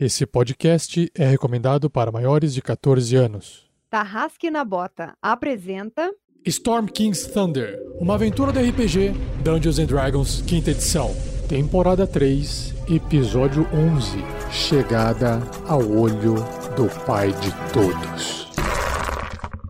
[0.00, 3.68] Esse podcast é recomendado para maiores de 14 anos.
[3.90, 6.12] Tarrasque na Bota apresenta
[6.46, 11.12] Storm King's Thunder, uma aventura do RPG Dungeons and Dragons, quinta edição,
[11.48, 14.18] temporada 3, episódio 11,
[14.52, 16.36] Chegada ao Olho
[16.76, 18.47] do Pai de Todos.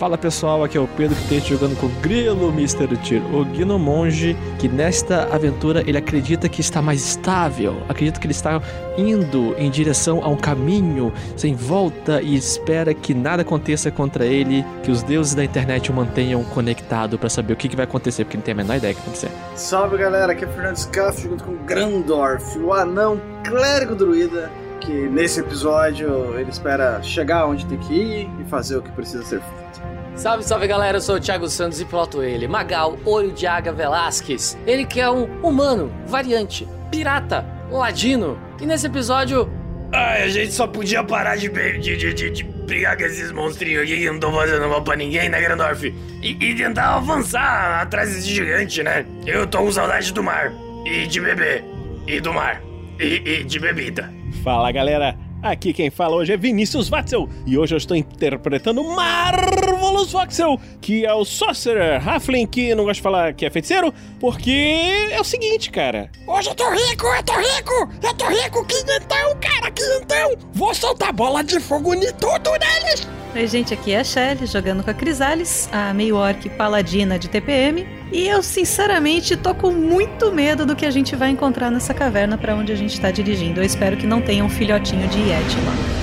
[0.00, 2.96] Fala pessoal, aqui é o Pedro Tete jogando com o Grilo Mr.
[2.96, 8.32] Tyr, o Gnomonge, que nesta aventura ele acredita que está mais estável, acredita que ele
[8.32, 8.62] está
[8.96, 14.64] indo em direção a um caminho sem volta e espera que nada aconteça contra ele,
[14.82, 18.24] que os deuses da internet o mantenham conectado para saber o que, que vai acontecer,
[18.24, 19.30] porque não tem a menor ideia do que acontecer.
[19.54, 24.50] Salve galera, aqui é o Fernando Scaff junto com o Grandorf, o anão clérigo druida,
[24.80, 29.22] que nesse episódio ele espera chegar onde tem que ir e fazer o que precisa
[29.22, 29.82] ser feito.
[30.14, 33.72] Salve, salve galera, eu sou o Thiago Santos e piloto ele, Magal Olho de Águia
[33.72, 34.58] Velasquez.
[34.66, 38.38] Ele que é um humano, variante, pirata, ladino.
[38.60, 39.48] E nesse episódio,
[39.92, 43.82] Ai, a gente só podia parar de, de, de, de, de brigar com esses monstrinhos
[43.82, 45.84] aqui que não estão fazendo mal pra ninguém, né, Grandorf?
[46.22, 49.04] E, e tentar avançar atrás desse gigante, né?
[49.26, 50.52] Eu tô com saudade do mar.
[50.86, 51.64] E de beber.
[52.06, 52.62] E do mar.
[53.00, 54.12] E, e de bebida.
[54.44, 60.12] Fala galera, aqui quem fala hoje é Vinícius Watzel e hoje eu estou interpretando Marvelous
[60.12, 65.08] Voxel, que é o Sorcerer Halfling que não gosta de falar que é feiticeiro, porque
[65.10, 66.10] é o seguinte, cara.
[66.26, 70.36] Hoje eu tô rico, eu tô rico, eu tô rico, quinhentão, cara, quinhentão.
[70.52, 73.08] Vou soltar bola de fogo em tudo neles.
[73.32, 77.28] Oi, gente, aqui é a Shelly, jogando com a Crisales, a meio orc paladina de
[77.28, 77.86] TPM.
[78.10, 82.36] E eu, sinceramente, tô com muito medo do que a gente vai encontrar nessa caverna
[82.36, 83.60] pra onde a gente tá dirigindo.
[83.60, 86.00] Eu espero que não tenha um filhotinho de Yeti lá.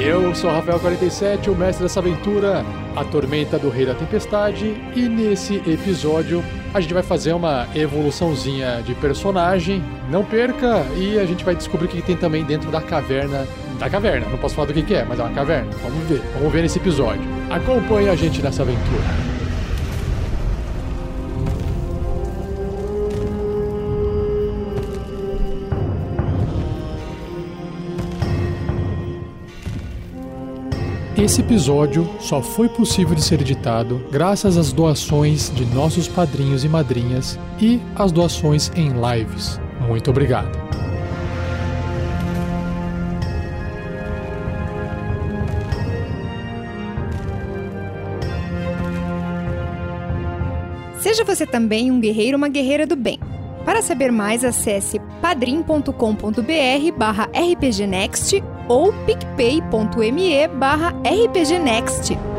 [0.00, 2.64] Eu sou Rafael47, o mestre dessa aventura,
[2.96, 6.42] a Tormenta do Rei da Tempestade, e nesse episódio
[6.72, 9.82] a gente vai fazer uma evoluçãozinha de personagem.
[10.10, 13.46] Não perca e a gente vai descobrir o que tem também dentro da caverna.
[13.78, 15.70] Da caverna, não posso falar do que é, mas é uma caverna.
[15.82, 17.22] Vamos ver, vamos ver nesse episódio.
[17.48, 19.37] Acompanhe a gente nessa aventura.
[31.28, 36.68] Esse episódio só foi possível de ser editado graças às doações de nossos padrinhos e
[36.70, 39.60] madrinhas e às doações em lives.
[39.86, 40.58] Muito obrigado.
[50.98, 53.20] Seja você também um guerreiro ou uma guerreira do bem.
[53.66, 55.92] Para saber mais, acesse padrim.com.br
[56.96, 62.37] barra rpgnext ou picpay.me barra rpgnext.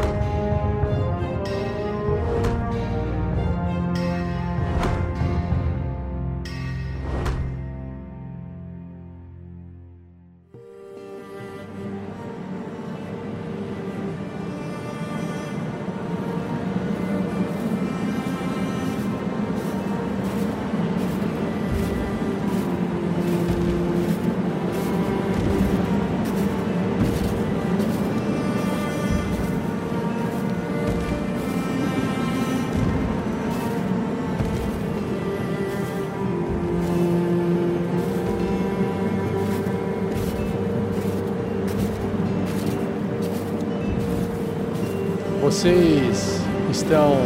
[45.59, 46.39] Vocês
[46.71, 47.17] estão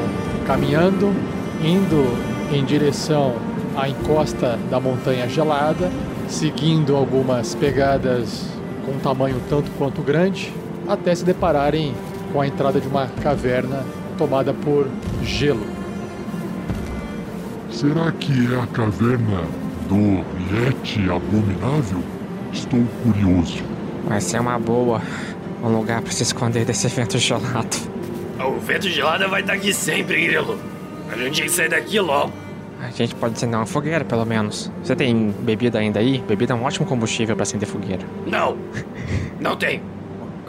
[0.47, 1.13] caminhando,
[1.63, 2.17] indo
[2.51, 3.35] em direção
[3.77, 5.91] à encosta da Montanha Gelada,
[6.27, 8.47] seguindo algumas pegadas
[8.83, 10.51] com um tamanho tanto quanto grande,
[10.87, 11.93] até se depararem
[12.31, 13.85] com a entrada de uma caverna
[14.17, 14.87] tomada por
[15.21, 15.67] gelo.
[17.69, 19.43] Será que é a caverna
[19.87, 22.01] do Yeti Abominável?
[22.51, 23.63] Estou curioso.
[24.07, 25.03] Vai ser uma boa.
[25.63, 27.92] Um lugar pra se esconder desse vento gelado.
[28.39, 30.59] O vento gelado vai estar aqui sempre, Grilo.
[31.11, 32.31] A gente tem que sair daqui logo.
[32.81, 34.69] A gente pode acender uma fogueira, pelo menos.
[34.83, 36.17] Você tem bebida ainda aí?
[36.27, 38.03] Bebida é um ótimo combustível pra acender fogueira.
[38.25, 38.57] Não,
[39.39, 39.81] não tem.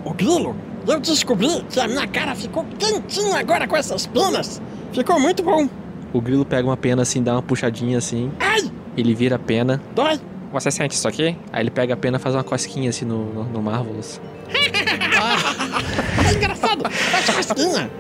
[0.05, 4.61] Ô Grilo, eu descobri que a minha cara ficou quentinha agora com essas penas.
[4.93, 5.69] Ficou muito bom.
[6.13, 8.31] O grilo pega uma pena assim, dá uma puxadinha assim.
[8.39, 9.81] Ai, Ele vira a pena.
[9.95, 10.21] dói.
[10.53, 11.37] Você sente isso aqui?
[11.53, 14.21] Aí ele pega a pena e faz uma cosquinha assim no, no, no Marvelous.
[16.35, 16.91] É engraçado.
[16.91, 17.91] Faz cosquinha.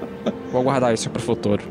[0.50, 1.62] Vou guardar isso pro futuro.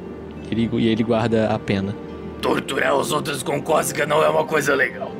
[0.49, 1.95] Ele, e ele guarda a pena.
[2.41, 5.11] Torturar os outros com cócega não é uma coisa legal.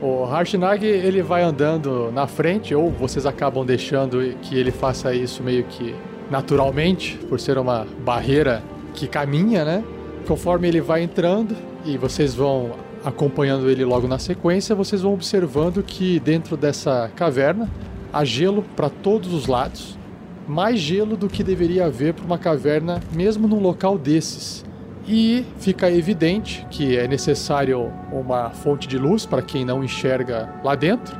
[0.00, 5.42] O Harshnag, ele vai andando na frente, ou vocês acabam deixando que ele faça isso
[5.42, 5.94] meio que
[6.28, 8.62] naturalmente, por ser uma barreira
[8.94, 9.84] que caminha, né?
[10.26, 12.72] Conforme ele vai entrando e vocês vão
[13.04, 17.70] acompanhando ele logo na sequência, vocês vão observando que dentro dessa caverna
[18.12, 19.98] há gelo para todos os lados.
[20.46, 24.64] Mais gelo do que deveria haver para uma caverna, mesmo num local desses.
[25.06, 30.74] E fica evidente que é necessário uma fonte de luz para quem não enxerga lá
[30.74, 31.16] dentro.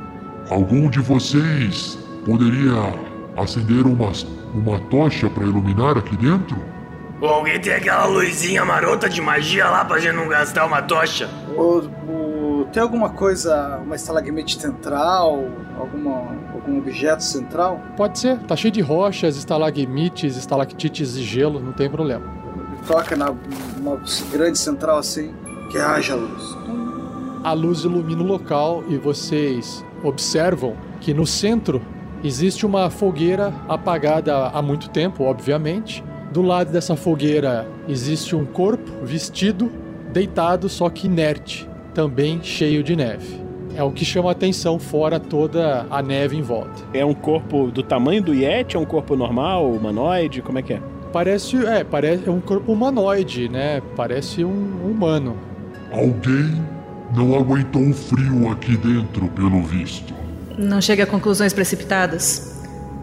[0.49, 2.73] Algum de vocês poderia
[3.35, 4.11] acender uma,
[4.53, 6.57] uma tocha para iluminar aqui dentro?
[7.21, 11.29] Ou alguém tem aquela luzinha marota de magia lá pra gente não gastar uma tocha?
[11.55, 11.79] O,
[12.11, 15.45] o- tem alguma coisa, uma estalagmite central,
[15.79, 17.81] alguma, algum objeto central?
[17.97, 22.25] Pode ser, tá cheio de rochas, estalagmites, estalactites e gelo, não tem problema.
[22.87, 23.33] Toca na
[23.77, 24.01] uma
[24.31, 25.33] grande central assim,
[25.69, 26.57] que haja luz.
[27.43, 31.81] A luz ilumina o local e vocês observam que no centro
[32.23, 36.03] existe uma fogueira apagada há muito tempo, obviamente.
[36.31, 39.71] Do lado dessa fogueira existe um corpo vestido,
[40.11, 43.42] deitado, só que inerte, também cheio de neve.
[43.75, 46.83] É o que chama a atenção, fora toda a neve em volta.
[46.93, 48.75] É um corpo do tamanho do Yeti?
[48.75, 50.41] É um corpo normal, humanoide?
[50.41, 50.81] Como é que é?
[51.11, 53.81] Parece, é, parece é um corpo humanoide, né?
[53.95, 55.37] Parece um humano.
[55.91, 56.63] Alguém
[57.15, 60.13] não aguentou o frio aqui dentro, pelo visto.
[60.57, 62.61] Não chega a conclusões precipitadas.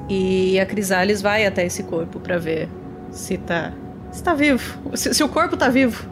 [0.09, 2.69] E a Crisales vai até esse corpo pra ver
[3.11, 3.73] se tá,
[4.11, 4.97] se tá vivo.
[4.97, 6.09] Se, se o corpo tá vivo.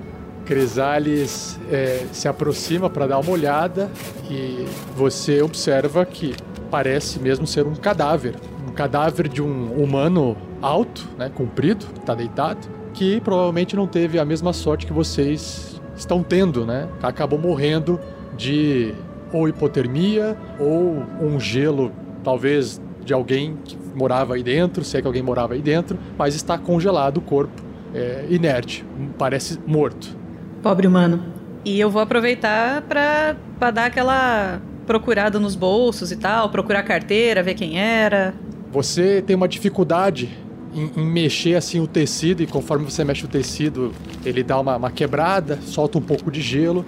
[0.48, 3.90] Crisales é, se aproxima para dar uma olhada
[4.30, 4.64] e
[4.96, 6.34] você observa que
[6.70, 8.34] parece mesmo ser um cadáver.
[8.66, 14.24] Um cadáver de um humano alto, né, comprido, está deitado, que provavelmente não teve a
[14.24, 16.88] mesma sorte que vocês estão tendo, né?
[17.02, 18.00] Acabou morrendo
[18.34, 18.94] de
[19.30, 21.92] ou hipotermia ou um gelo,
[22.24, 26.34] talvez de alguém que morava aí dentro, se é que alguém morava aí dentro, mas
[26.34, 27.62] está congelado o corpo,
[27.94, 28.82] é, inerte,
[29.18, 30.17] parece morto.
[30.62, 31.22] Pobre humano.
[31.64, 37.42] E eu vou aproveitar pra, pra dar aquela procurada nos bolsos e tal, procurar carteira,
[37.42, 38.34] ver quem era.
[38.72, 40.28] Você tem uma dificuldade
[40.74, 43.92] em, em mexer assim o tecido e conforme você mexe o tecido,
[44.24, 46.84] ele dá uma, uma quebrada, solta um pouco de gelo.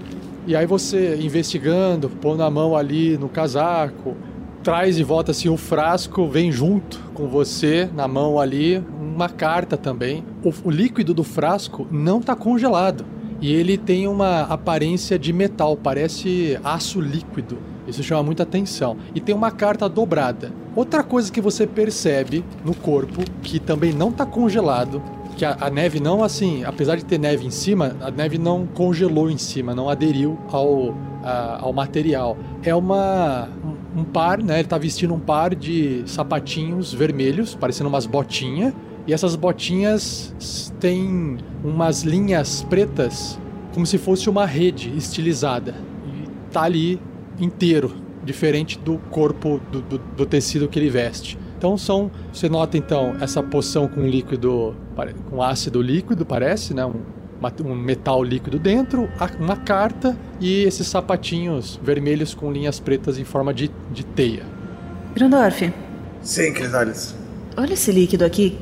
[0.46, 4.16] E aí você investigando, pondo a mão ali no casaco,
[4.64, 9.76] traz e volta assim o frasco, vem junto com você na mão ali uma carta
[9.76, 10.24] também.
[10.42, 13.04] O, o líquido do frasco não está congelado
[13.40, 17.58] e ele tem uma aparência de metal, parece aço líquido.
[17.86, 18.96] Isso chama muita atenção.
[19.14, 20.52] E tem uma carta dobrada.
[20.76, 25.02] Outra coisa que você percebe no corpo, que também não está congelado,
[25.36, 28.66] que a, a, neve não, assim, apesar de ter neve em cima, a neve não
[28.66, 32.36] congelou em cima, não aderiu ao, a, ao material.
[32.62, 33.48] É uma
[33.96, 34.58] um, par, né?
[34.58, 38.74] Ele tá vestindo um par de sapatinhos vermelhos, parecendo umas botinhas.
[39.06, 40.34] E essas botinhas
[40.78, 43.38] têm umas linhas pretas,
[43.72, 45.74] como se fosse uma rede estilizada.
[46.06, 47.00] E tá ali
[47.38, 47.92] inteiro,
[48.24, 51.38] diferente do corpo do, do, do tecido que ele veste.
[51.56, 54.74] Então são, você nota então essa poção com líquido,
[55.28, 56.84] com ácido líquido, parece, né?
[56.86, 57.02] Um,
[57.64, 63.52] um metal líquido dentro, uma carta e esses sapatinhos vermelhos com linhas pretas em forma
[63.52, 64.42] de, de teia.
[65.14, 65.72] Grandorf.
[66.22, 67.14] Sim, Crisales.
[67.56, 68.56] Olha esse líquido aqui.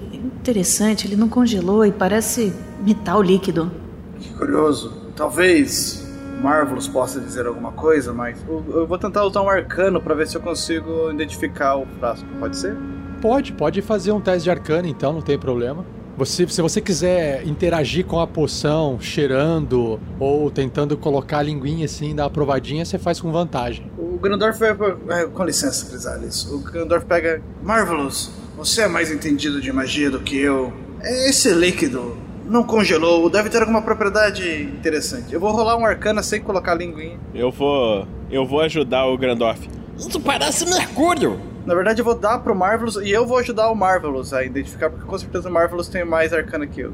[0.48, 3.70] Interessante, ele não congelou e parece metal líquido.
[4.18, 4.90] Que curioso.
[5.14, 6.08] Talvez
[6.40, 10.26] Marvelous possa dizer alguma coisa, mas eu, eu vou tentar usar um arcano para ver
[10.26, 12.26] se eu consigo identificar o frasco.
[12.40, 12.74] Pode ser?
[13.20, 15.84] Pode, pode fazer um teste de arcano então, não tem problema.
[16.16, 22.14] Você, se você quiser interagir com a poção, cheirando ou tentando colocar a linguinha assim,
[22.14, 23.92] dar uma provadinha, você faz com vantagem.
[23.98, 24.96] O Grandorf vai.
[25.10, 26.50] É, com licença, Crisales.
[26.50, 27.42] O Grandorf pega.
[27.62, 30.72] Marvelous, você é mais entendido de magia do que eu.
[31.00, 35.32] Esse líquido não congelou, deve ter alguma propriedade interessante.
[35.32, 37.20] Eu vou rolar um arcana sem colocar a linguinha.
[37.32, 38.04] Eu vou.
[38.28, 39.68] Eu vou ajudar o Grandorf.
[39.96, 41.40] Isso parece mercúrio!
[41.64, 44.90] Na verdade, eu vou dar pro Marvelous e eu vou ajudar o Marvelous a identificar,
[44.90, 46.92] porque com certeza o Marvelous tem mais arcana que eu.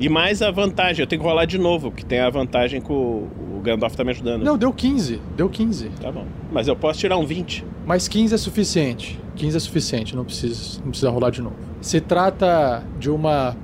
[0.00, 2.90] E mais a vantagem, eu tenho que rolar de novo, porque tem a vantagem que
[2.90, 4.42] o, o Gandalf tá me ajudando.
[4.44, 5.20] Não, deu 15.
[5.36, 5.88] Deu 15.
[6.00, 6.26] Tá bom.
[6.52, 7.64] Mas eu posso tirar um 20.
[7.86, 9.18] Mas 15 é suficiente.
[9.36, 11.56] 15 é suficiente, não precisa, não precisa rolar de novo.
[11.80, 13.56] Se trata de uma,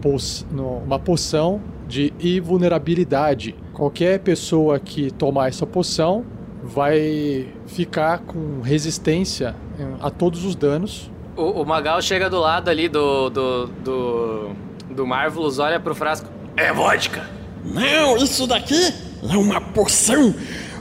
[0.50, 3.54] no- uma poção de invulnerabilidade.
[3.72, 6.24] Qualquer pessoa que tomar essa poção
[6.62, 11.10] vai ficar com resistência eh, a todos os danos.
[11.36, 14.50] O, o Magal chega do lado ali do, do, do,
[14.90, 16.28] do Marvelous, olha pro frasco.
[16.56, 17.28] É vodka.
[17.64, 18.92] Não, isso daqui
[19.28, 20.34] é uma poção.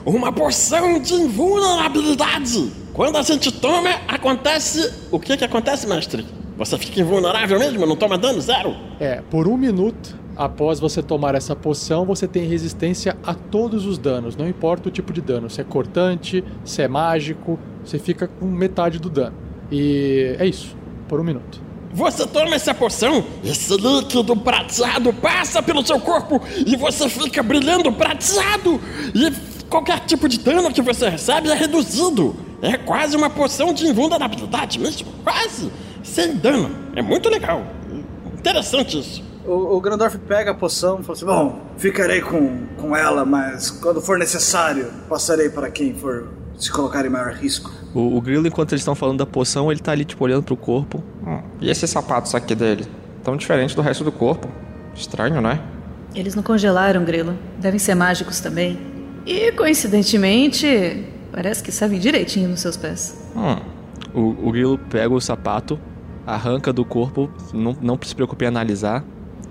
[0.06, 2.72] Uma poção de invulnerabilidade.
[2.94, 4.92] Quando a gente toma, acontece.
[5.12, 6.26] O que que acontece, mestre?
[6.58, 7.86] Você fica invulnerável mesmo?
[7.86, 8.42] Não toma dano?
[8.42, 8.76] Zero?
[9.00, 13.98] É, por um minuto após você tomar essa poção, você tem resistência a todos os
[13.98, 15.50] danos, não importa o tipo de dano.
[15.50, 19.36] Se é cortante, se é mágico, você fica com metade do dano.
[19.70, 20.78] E é isso,
[21.10, 21.62] por um minuto.
[21.92, 27.92] Você toma essa poção, esse líquido prateado passa pelo seu corpo e você fica brilhando
[27.92, 28.80] prateado.
[29.16, 29.32] E
[29.68, 32.36] qualquer tipo de dano que você recebe é reduzido.
[32.62, 35.72] É quase uma poção de invulnerabilidade mesmo, quase.
[36.04, 36.70] Sem dano.
[36.96, 37.66] É muito legal.
[38.38, 39.24] Interessante isso.
[39.46, 43.72] O, o Grandorf pega a poção e fala assim: Bom, ficarei com, com ela, mas
[43.72, 46.28] quando for necessário, passarei para quem for
[46.60, 47.72] se colocar em maior risco.
[47.94, 50.58] O, o grilo, enquanto eles estão falando da poção, ele tá ali, tipo, olhando pro
[50.58, 51.02] corpo.
[51.26, 52.86] Hum, e esses sapatos aqui dele?
[53.24, 54.50] Tão diferente do resto do corpo.
[54.94, 55.62] Estranho, né?
[56.14, 57.38] Eles não congelaram, Grilo.
[57.60, 58.78] Devem ser mágicos também.
[59.26, 63.18] E, coincidentemente, parece que sabem direitinho nos seus pés.
[63.36, 63.58] Hum.
[64.14, 65.80] O, o grilo pega o sapato,
[66.26, 69.04] arranca do corpo, não, não se preocupe em analisar.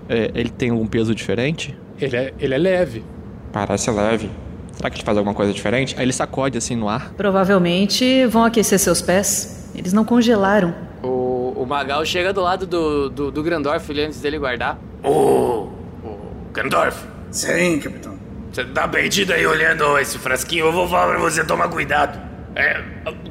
[0.07, 1.77] É, ele tem algum peso diferente?
[1.99, 3.03] Ele é, ele é leve.
[3.51, 4.29] Parece leve.
[4.79, 5.93] Será que ele faz alguma coisa diferente?
[5.97, 7.11] Aí ele sacode assim no ar.
[7.17, 9.69] Provavelmente vão aquecer seus pés.
[9.75, 10.73] Eles não congelaram.
[11.03, 14.79] O, o Magal chega do lado do, do, do Grandorf ali antes dele guardar.
[15.03, 15.67] Ô,
[16.01, 16.17] ô,
[16.53, 16.97] Gandorf,
[17.29, 18.17] Sim, capitão.
[18.53, 20.67] você tá perdido aí olhando esse frasquinho?
[20.67, 22.17] Eu vou falar pra você tomar cuidado.
[22.55, 22.81] É,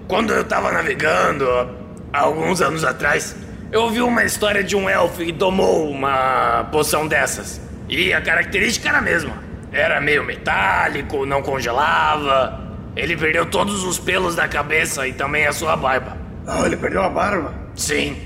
[0.07, 1.47] quando eu tava navegando,
[2.13, 3.35] há alguns anos atrás,
[3.73, 7.59] eu ouvi uma história de um elfo que tomou uma poção dessas.
[7.89, 9.48] E a característica era a mesma.
[9.73, 12.61] Era meio metálico, não congelava.
[12.97, 16.17] Ele perdeu todos os pelos da cabeça e também a sua barba.
[16.47, 17.53] Oh, ele perdeu a barba.
[17.75, 18.17] Sim.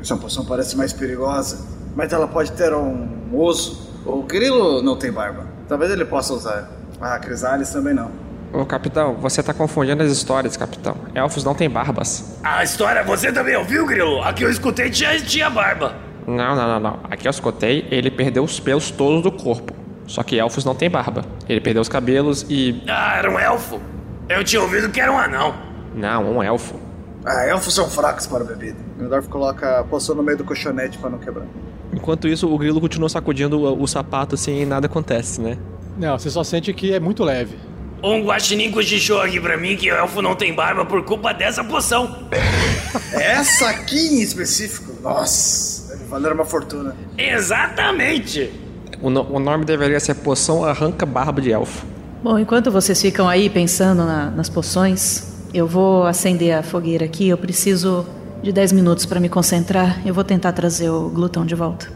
[0.00, 3.90] Essa poção parece mais perigosa, mas ela pode ter um osso.
[4.04, 5.46] O grilo não tem barba.
[5.68, 6.70] Talvez ele possa usar.
[7.00, 8.10] Ah, Crisales também não.
[8.52, 10.96] Ô, capitão, você tá confundindo as histórias, capitão.
[11.14, 12.38] Elfos não têm barbas.
[12.44, 14.22] A história você também ouviu, Grilo?
[14.22, 15.94] A que eu escutei tinha, tinha barba.
[16.26, 17.00] Não, não, não, não.
[17.10, 19.74] Aqui eu escutei, ele perdeu os pelos todos do corpo.
[20.06, 21.24] Só que elfos não têm barba.
[21.48, 22.82] Ele perdeu os cabelos e.
[22.88, 23.80] Ah, era um elfo.
[24.28, 25.54] Eu tinha ouvido que era um anão.
[25.94, 26.78] Não, um elfo.
[27.24, 28.76] Ah, elfos são fracos para bebida.
[28.96, 31.46] Grandorf coloca a poção no meio do colchonete para não quebrar.
[31.92, 35.58] Enquanto isso, o grilo continua sacudindo o, o sapato assim e nada acontece, né?
[35.96, 37.56] Não, você só sente que é muito leve.
[38.02, 41.64] Um guaxinim cochichou aqui pra mim que o elfo não tem barba por culpa dessa
[41.64, 42.28] poção.
[43.12, 46.94] Essa aqui em específico, nossa, deve valer uma fortuna.
[47.16, 48.52] Exatamente.
[49.02, 51.84] O, no- o nome deveria ser Poção Arranca Barba de Elfo.
[52.22, 57.28] Bom, enquanto vocês ficam aí pensando na- nas poções, eu vou acender a fogueira aqui.
[57.28, 58.06] Eu preciso
[58.42, 60.00] de 10 minutos para me concentrar.
[60.06, 61.86] Eu vou tentar trazer o glutão de volta.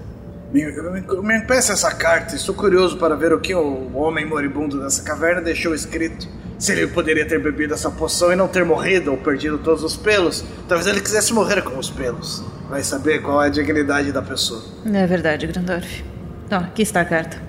[0.53, 4.81] Me, me, me empeça essa carta, estou curioso para ver o que o homem moribundo
[4.83, 6.27] dessa caverna deixou escrito.
[6.59, 9.97] Se ele poderia ter bebido essa poção e não ter morrido ou perdido todos os
[9.97, 12.45] pelos, talvez ele quisesse morrer com os pelos.
[12.69, 14.61] Vai saber qual é a dignidade da pessoa.
[14.93, 16.05] É verdade, Grandorf.
[16.51, 17.41] Ó, aqui está a carta.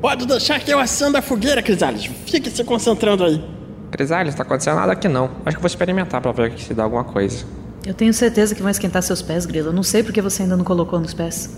[0.00, 2.06] Pode deixar que eu acenda a fogueira, Crisales.
[2.26, 3.42] Fique se concentrando aí.
[3.90, 5.30] Crisales, tá acontecendo nada aqui não.
[5.44, 7.44] Acho que vou experimentar pra ver se dá alguma coisa.
[7.86, 9.68] Eu tenho certeza que vão esquentar seus pés, Grilo.
[9.68, 11.56] Eu não sei porque você ainda não colocou nos pés.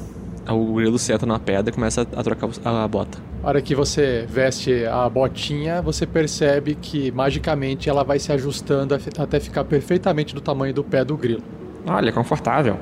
[0.49, 3.19] O grilo senta na pedra e começa a trocar a bota.
[3.43, 8.95] A hora que você veste a botinha, você percebe que magicamente ela vai se ajustando
[8.95, 11.43] até ficar perfeitamente do tamanho do pé do grilo.
[11.87, 12.79] Olha, confortável.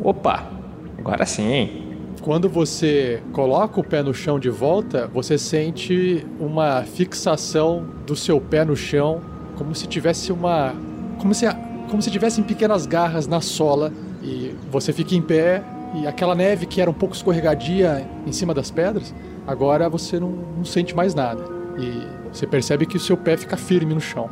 [0.00, 0.50] Opa,
[0.98, 1.91] agora sim.
[2.22, 8.40] Quando você coloca o pé no chão de volta, você sente uma fixação do seu
[8.40, 9.20] pé no chão,
[9.56, 10.72] como se tivesse uma,
[11.18, 11.46] como se
[11.90, 15.62] como se tivessem pequenas garras na sola e você fica em pé
[15.94, 19.12] e aquela neve que era um pouco escorregadia em cima das pedras,
[19.46, 21.42] agora você não, não sente mais nada
[21.76, 24.30] e você percebe que o seu pé fica firme no chão.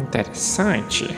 [0.00, 1.08] Interessante.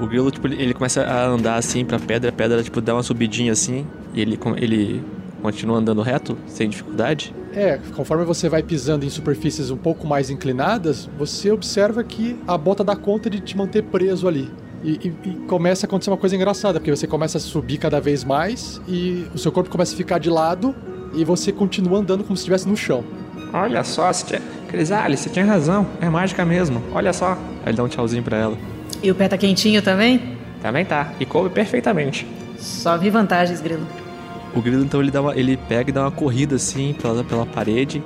[0.00, 3.02] O grilo, tipo, ele começa a andar assim pra pedra, a pedra, tipo, dá uma
[3.02, 5.04] subidinha assim, e ele, ele
[5.44, 7.34] continua andando reto, sem dificuldade.
[7.54, 12.56] É, conforme você vai pisando em superfícies um pouco mais inclinadas, você observa que a
[12.56, 14.50] bota dá conta de te manter preso ali.
[14.82, 18.00] E, e- e começa a acontecer uma coisa engraçada, porque você começa a subir cada
[18.00, 20.74] vez mais e o seu corpo começa a ficar de lado
[21.14, 23.04] e você continua andando como se estivesse no chão.
[23.52, 24.42] Olha só, você tinha...
[24.68, 25.86] Crisales, você tinha razão.
[26.00, 26.82] É mágica mesmo.
[26.94, 27.32] Olha só.
[27.64, 28.56] Aí ele dá um tchauzinho pra ela.
[29.02, 30.38] E o pé tá quentinho também?
[30.62, 31.12] Também tá.
[31.20, 32.26] E coube perfeitamente.
[32.58, 33.86] Só vi vantagens, Grilo.
[34.54, 37.44] O grilo então ele, dá uma- ele pega e dá uma corrida assim pela, pela
[37.46, 38.02] parede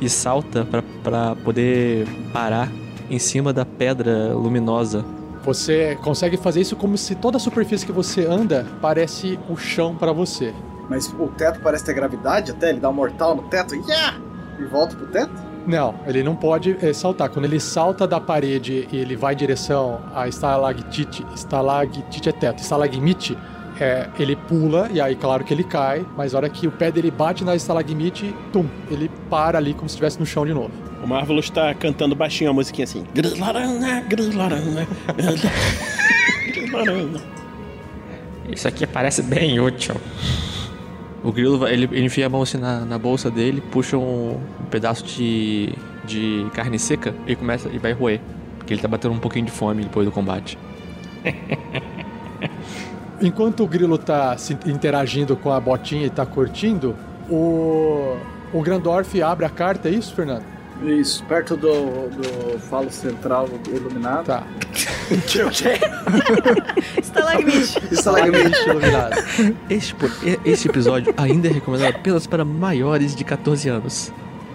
[0.00, 2.70] e salta pra- pra poder parar
[3.10, 5.04] em cima da pedra luminosa.
[5.44, 9.94] Você consegue fazer isso como se toda a superfície que você anda parece o chão
[9.94, 10.52] pra você.
[10.88, 14.18] Mas o teto parece ter gravidade até, ele dá um mortal no teto e, yeah!
[14.58, 15.32] e volta pro teto?
[15.66, 17.28] Não, ele não pode eh, saltar.
[17.28, 22.60] Quando ele salta da parede e ele vai em direção a estalactite, estalactite é teto,
[22.60, 23.36] estalagmite,
[23.82, 26.90] é, ele pula e aí claro que ele cai, mas a hora que o pé
[26.90, 30.70] dele bate na estalagmite, tum, ele para ali como se estivesse no chão de novo.
[31.02, 33.04] O Marvelous tá cantando baixinho a musiquinha assim.
[33.14, 34.86] Grilarana, grilarana,
[36.52, 37.20] grilarana.
[38.48, 39.94] Isso aqui parece bem útil.
[41.22, 44.64] O grilo ele, ele enfia a mão assim na, na bolsa dele, puxa um, um
[44.70, 45.72] pedaço de,
[46.04, 48.20] de carne seca e começa e vai roer.
[48.58, 50.58] Porque ele tá batendo um pouquinho de fome depois do combate.
[53.20, 56.94] Enquanto o grilo tá se interagindo com a botinha e tá curtindo,
[57.30, 58.16] o,
[58.52, 60.44] o Grandorf abre a carta, é isso, Fernando?
[60.82, 64.26] Isso, perto do, do falo central iluminado.
[64.26, 64.42] Tá.
[65.26, 65.78] que o quê?
[67.00, 67.78] Estalagmite.
[67.90, 69.14] Estalagmite iluminado.
[69.70, 69.96] Este,
[70.44, 74.12] este episódio ainda é recomendado apenas para maiores de 14 anos.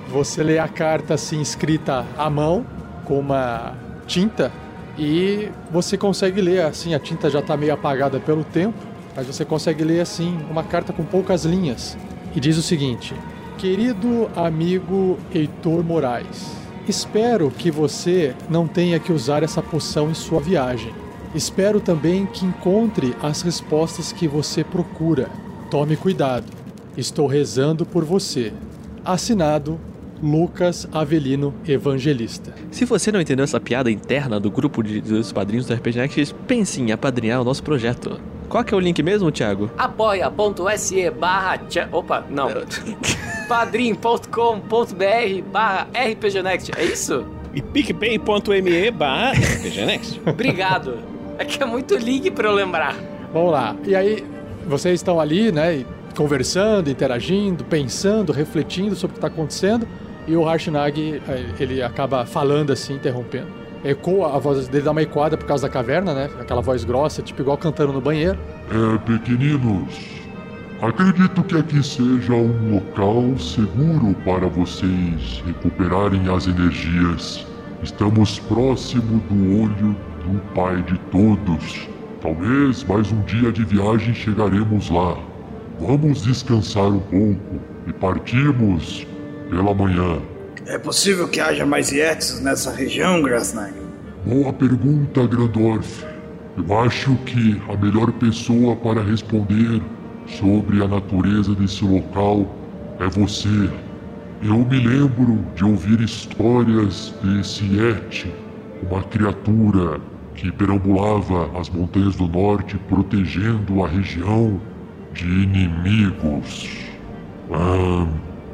[0.09, 2.65] Você lê a carta assim escrita à mão
[3.05, 3.73] com uma
[4.05, 4.51] tinta
[4.97, 8.77] e você consegue ler assim, a tinta já está meio apagada pelo tempo,
[9.15, 11.97] mas você consegue ler assim uma carta com poucas linhas
[12.35, 13.15] e diz o seguinte:
[13.57, 16.51] Querido amigo Heitor Moraes,
[16.87, 20.93] espero que você não tenha que usar essa poção em sua viagem.
[21.33, 25.29] Espero também que encontre as respostas que você procura.
[25.69, 26.51] Tome cuidado.
[26.97, 28.51] Estou rezando por você.
[29.05, 29.79] Assinado
[30.21, 32.53] Lucas Avelino Evangelista.
[32.69, 36.35] Se você não entendeu essa piada interna do grupo de, dos padrinhos do RPG Next,
[36.47, 38.19] pense em apadrinhar o nosso projeto.
[38.47, 39.71] Qual que é o link mesmo, Thiago?
[39.77, 41.61] apoia.se barra...
[41.91, 42.49] Opa, não.
[43.47, 44.21] padrim.com.br
[45.51, 47.25] barra rpgnext, é isso?
[47.53, 50.21] E picpay.me barra RPGnext.
[50.27, 50.99] Obrigado.
[51.37, 52.95] É que é muito link pra eu lembrar.
[53.33, 53.75] Vamos lá.
[53.85, 54.23] E aí,
[54.67, 59.87] vocês estão ali, né, conversando, interagindo, pensando, refletindo sobre o que está acontecendo,
[60.27, 63.47] e o Harshnag, eh, ele acaba falando assim, interrompendo.
[63.83, 66.29] Ecoa, a voz dele dá uma ecoada por causa da caverna, né?
[66.39, 68.37] Aquela voz grossa, tipo igual cantando no banheiro.
[68.69, 69.99] É, pequeninos,
[70.79, 77.47] acredito que aqui seja um local seguro para vocês recuperarem as energias.
[77.81, 81.89] Estamos próximo do olho do Pai de todos.
[82.21, 85.17] Talvez mais um dia de viagem chegaremos lá.
[85.79, 89.07] Vamos descansar um pouco e partimos
[89.51, 90.19] pela manhã.
[90.65, 93.73] É possível que haja mais Yetis nessa região, Grasnag?
[94.25, 96.05] Boa pergunta, Grandorf.
[96.57, 99.81] Eu acho que a melhor pessoa para responder
[100.25, 102.55] sobre a natureza desse local
[102.99, 103.69] é você.
[104.41, 108.33] Eu me lembro de ouvir histórias desse Yeti,
[108.89, 109.99] uma criatura
[110.33, 114.61] que perambulava as montanhas do norte protegendo a região
[115.13, 116.69] de inimigos.
[117.51, 118.07] Ah,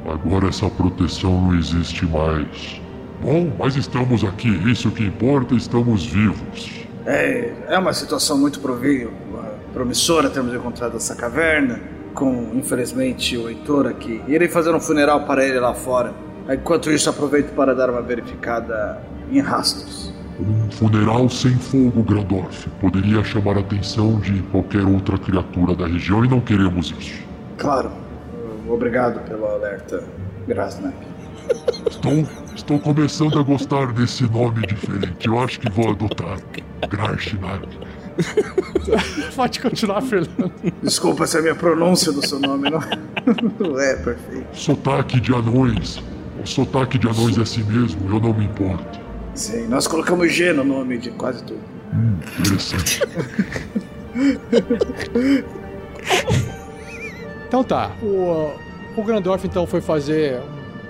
[0.08, 2.82] agora essa proteção não existe mais.
[3.22, 6.88] Bom, mas estamos aqui, isso que importa, estamos vivos.
[7.06, 9.08] É, é uma situação muito provi-
[9.74, 11.80] promissora termos encontrado essa caverna,
[12.13, 14.22] com, infelizmente, o Heitor aqui.
[14.28, 16.13] Irei fazer um funeral para ele lá fora.
[16.50, 20.13] Enquanto isso, aproveito para dar uma verificada em rastros.
[20.39, 26.24] Um funeral sem fogo, Grandorf, poderia chamar a atenção de qualquer outra criatura da região
[26.24, 27.24] e não queremos isso.
[27.58, 27.89] Claro.
[28.67, 30.03] Obrigado pelo alerta,
[30.47, 30.95] Grasnak.
[31.89, 35.27] Estou, estou começando a gostar desse nome diferente.
[35.27, 36.38] Eu acho que vou adotar.
[36.89, 37.67] Grashnak.
[39.36, 40.51] Pode continuar, Fernando.
[40.82, 42.80] Desculpa se a minha pronúncia do seu nome não,
[43.60, 44.47] não é perfeita.
[44.53, 46.01] Sotaque de anões.
[46.41, 48.99] O sotaque de anões é assim mesmo, eu não me importo.
[49.34, 51.62] Sim, nós colocamos G no nome de quase tudo.
[51.93, 53.01] Hum, interessante.
[57.47, 58.51] Então tá, o,
[58.95, 60.39] o Grandorf então foi fazer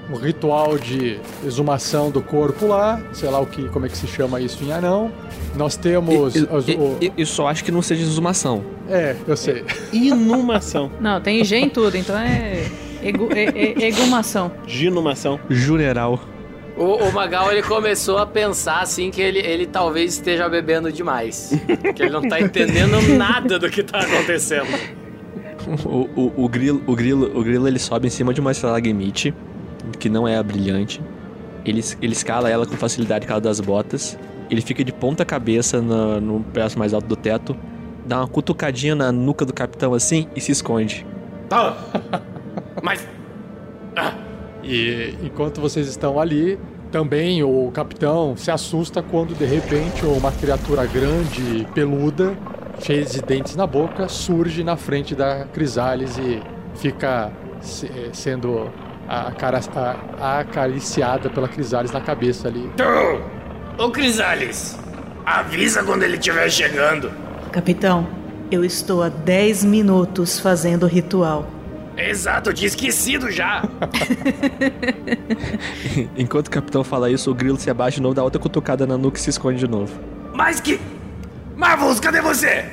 [0.09, 4.07] um ritual de exumação do corpo lá, sei lá o que, como é que se
[4.07, 5.11] chama isso em anão.
[5.55, 6.35] Nós temos.
[6.35, 8.63] E- os- e- o- Eu só acho que não seja exumação.
[8.89, 9.63] é, eu sei.
[9.91, 10.89] Inumação.
[10.99, 12.63] Não, tem G em tudo, então é.
[13.03, 14.51] Egu, e- e- egumação.
[14.65, 15.39] Ginumação.
[15.49, 16.19] Juneral.
[16.75, 21.51] O, o Magal, ele começou a pensar, assim, que ele, ele talvez esteja bebendo demais.
[21.95, 24.67] que ele não tá entendendo nada do que tá acontecendo.
[25.85, 29.33] O, o, o grilo, o grilo, o grilo ele sobe em cima de uma estalagmite,
[29.99, 31.01] que não é a brilhante.
[31.65, 34.17] Ele, ele escala ela com facilidade cada das botas.
[34.49, 37.55] Ele fica de ponta cabeça no, no pedaço mais alto do teto,
[38.05, 41.05] dá uma cutucadinha na nuca do capitão assim e se esconde.
[41.49, 41.77] Tá.
[42.81, 43.05] Mas.
[43.95, 44.13] Ah,
[44.63, 46.57] E enquanto vocês estão ali,
[46.91, 52.37] também o capitão se assusta quando de repente uma criatura grande, peluda,
[52.81, 56.41] cheia de dentes na boca, surge na frente da Crisales e
[56.75, 58.69] fica se- eh, sendo
[59.07, 59.59] a- cara-
[60.19, 62.69] a- acariciada pela Crisales na cabeça ali.
[62.77, 63.83] tu!
[63.83, 64.77] Ô Crisales!
[65.25, 67.11] Avisa quando ele estiver chegando.
[67.51, 68.07] Capitão,
[68.49, 71.47] eu estou há 10 minutos fazendo o ritual.
[71.97, 73.63] Exato, eu tinha esquecido já.
[76.15, 78.97] Enquanto o capitão fala isso, o grilo se abaixa de novo, dá outra cutucada na
[78.97, 79.93] nuca e se esconde de novo.
[80.33, 80.79] Mas que.
[81.57, 82.65] Marvelous, cadê você?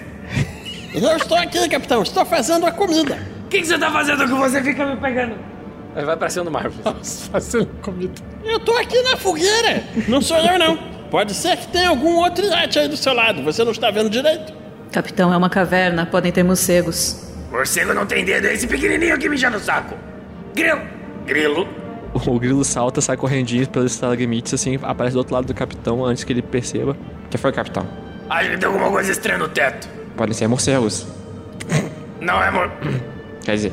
[0.94, 2.02] Eu estou aqui, capitão.
[2.02, 3.18] Estou fazendo a comida.
[3.46, 5.36] O que, que você tá fazendo que você fica me pegando?
[5.94, 6.94] Vai pra cima do Marvel.
[7.02, 8.12] Fazendo comida.
[8.44, 9.82] Eu tô aqui na fogueira.
[10.06, 10.76] Não sou eu, não.
[11.10, 13.42] Pode ser que tenha algum outro iate aí do seu lado.
[13.42, 14.52] Você não está vendo direito?
[14.92, 17.32] Capitão, é uma caverna, podem ter morcegos.
[17.50, 19.96] Morcego não tem dedo, é esse pequenininho que mija no saco.
[20.54, 20.82] Grilo.
[21.24, 21.68] Grilo.
[22.12, 26.22] O grilo salta, sai correndinho pelos estalagmites, assim, aparece do outro lado do capitão antes
[26.22, 26.92] que ele perceba.
[26.92, 28.03] O que foi, capitão?
[28.28, 29.88] Acho que tem alguma coisa estranha no teto.
[30.16, 31.06] Podem ser morcegos.
[32.20, 32.70] Não é mor...
[33.44, 33.72] Quer dizer,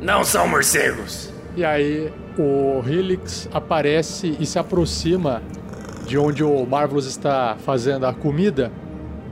[0.00, 1.32] Não são morcegos.
[1.56, 5.42] E aí o Helix aparece e se aproxima
[6.06, 8.70] de onde o Marvelous está fazendo a comida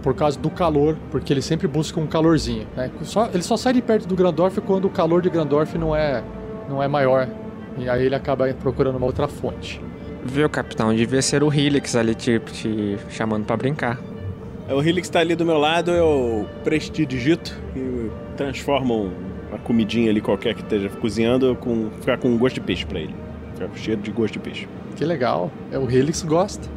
[0.03, 2.91] por causa do calor, porque ele sempre busca um calorzinho, né?
[3.03, 6.23] Só- ele só sai de perto do Grandorf quando o calor de Grandorf não é,
[6.69, 7.29] não é maior.
[7.79, 9.81] E aí ele acaba procurando uma outra fonte.
[10.25, 10.95] viu, capitão?
[10.95, 13.99] Devia ser o Helix ali te, te chamando pra brincar.
[14.69, 19.13] O Helix tá ali do meu lado, eu prestidigito e transformo um-
[19.49, 23.15] uma comidinha ali qualquer que esteja cozinhando com ficar com gosto de peixe pra ele.
[23.55, 24.69] Ficar com cheiro de gosto de peixe.
[24.97, 25.51] Que legal.
[25.71, 26.69] É o Helix gosta.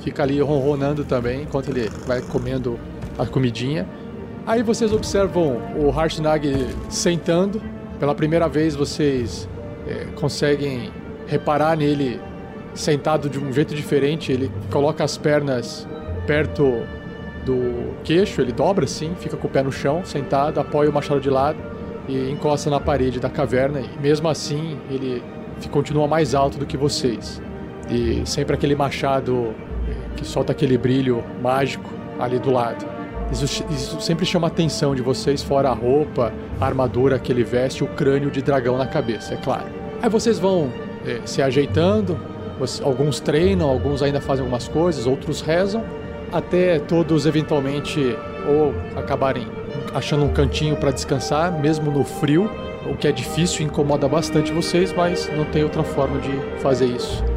[0.00, 2.78] Fica ali ronronando também enquanto ele vai comendo
[3.18, 3.88] a comidinha.
[4.46, 6.48] Aí vocês observam o Harshnag
[6.88, 7.60] sentando.
[7.98, 9.48] Pela primeira vez vocês
[9.86, 10.90] é, conseguem
[11.26, 12.20] reparar nele
[12.74, 14.30] sentado de um jeito diferente.
[14.32, 15.86] Ele coloca as pernas
[16.26, 16.82] perto
[17.44, 21.20] do queixo, ele dobra assim, fica com o pé no chão, sentado, apoia o machado
[21.20, 21.58] de lado
[22.08, 23.80] e encosta na parede da caverna.
[23.80, 25.22] E mesmo assim, ele
[25.70, 27.40] continua mais alto do que vocês.
[27.90, 29.54] E sempre aquele machado
[29.88, 32.84] eh, que solta aquele brilho mágico ali do lado.
[33.30, 37.42] Isso, isso sempre chama a atenção de vocês, fora a roupa, a armadura que ele
[37.42, 39.66] veste, o crânio de dragão na cabeça, é claro.
[40.02, 40.70] Aí vocês vão
[41.06, 42.18] eh, se ajeitando,
[42.82, 45.82] alguns treinam, alguns ainda fazem algumas coisas, outros rezam,
[46.32, 48.16] até todos eventualmente
[48.48, 49.46] ou acabarem
[49.94, 52.50] achando um cantinho para descansar, mesmo no frio,
[52.86, 57.31] o que é difícil incomoda bastante vocês, mas não tem outra forma de fazer isso.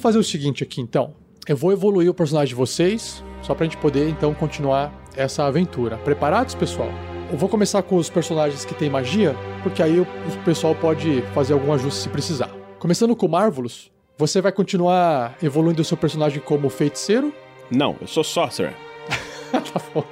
[0.00, 1.12] Vamos fazer o seguinte aqui então.
[1.46, 5.98] Eu vou evoluir o personagem de vocês, só pra gente poder então continuar essa aventura.
[5.98, 6.88] Preparados, pessoal?
[7.30, 10.06] Eu vou começar com os personagens que têm magia, porque aí o
[10.42, 12.48] pessoal pode fazer algum ajuste se precisar.
[12.78, 17.30] Começando com o Marvelous, você vai continuar evoluindo o seu personagem como feiticeiro.
[17.70, 18.74] Não, eu sou sorcerer.
[19.52, 20.04] Tá bom.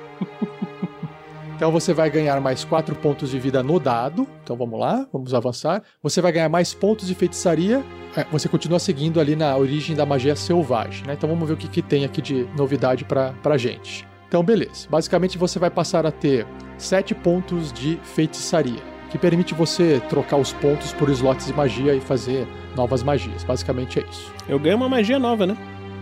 [1.59, 4.29] Então você vai ganhar mais 4 pontos de vida no dado.
[4.45, 5.83] Então vamos lá, vamos avançar.
[6.01, 7.85] Você vai ganhar mais pontos de feitiçaria.
[8.17, 11.15] É, Você continua seguindo ali na origem da magia selvagem, né?
[11.15, 14.07] Então vamos ver o que, que tem aqui de novidade pra, pra gente.
[14.29, 14.87] Então, beleza.
[14.89, 20.53] Basicamente você vai passar a ter 7 pontos de feitiçaria, que permite você trocar os
[20.53, 23.43] pontos por slots de magia e fazer novas magias.
[23.43, 25.57] Basicamente é isso Eu ganho uma magia nova, né?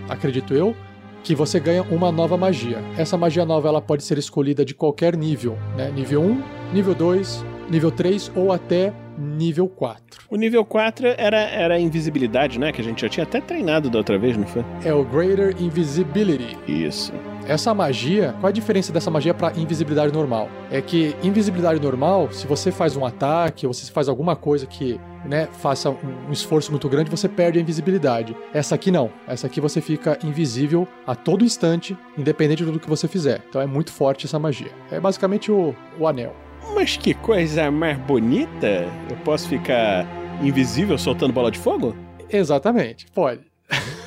[0.08, 0.76] acredito eu,
[1.26, 2.78] que você ganha uma nova magia.
[2.96, 5.90] Essa magia nova ela pode ser escolhida de qualquer nível, né?
[5.90, 10.20] Nível 1, nível 2, nível 3 ou até nível 4.
[10.30, 12.70] O nível 4 era, era a invisibilidade, né?
[12.70, 14.64] Que a gente já tinha até treinado da outra vez, não foi?
[14.84, 16.56] É o Greater Invisibility.
[16.68, 17.12] Isso.
[17.48, 20.48] Essa magia, qual a diferença dessa magia para invisibilidade normal?
[20.70, 25.00] É que invisibilidade normal, se você faz um ataque ou se faz alguma coisa que
[25.28, 28.36] né, faça um, esforço muito grande, você perde a invisibilidade.
[28.52, 29.10] Essa aqui não.
[29.26, 33.42] Essa aqui você fica invisível a todo instante, independente do que você fizer.
[33.48, 34.70] Então é muito forte essa magia.
[34.90, 36.34] É basicamente o, o anel.
[36.74, 38.86] Mas que coisa mais bonita!
[39.08, 40.06] Eu posso ficar
[40.42, 41.96] invisível soltando bola de fogo?
[42.28, 43.40] Exatamente, pode.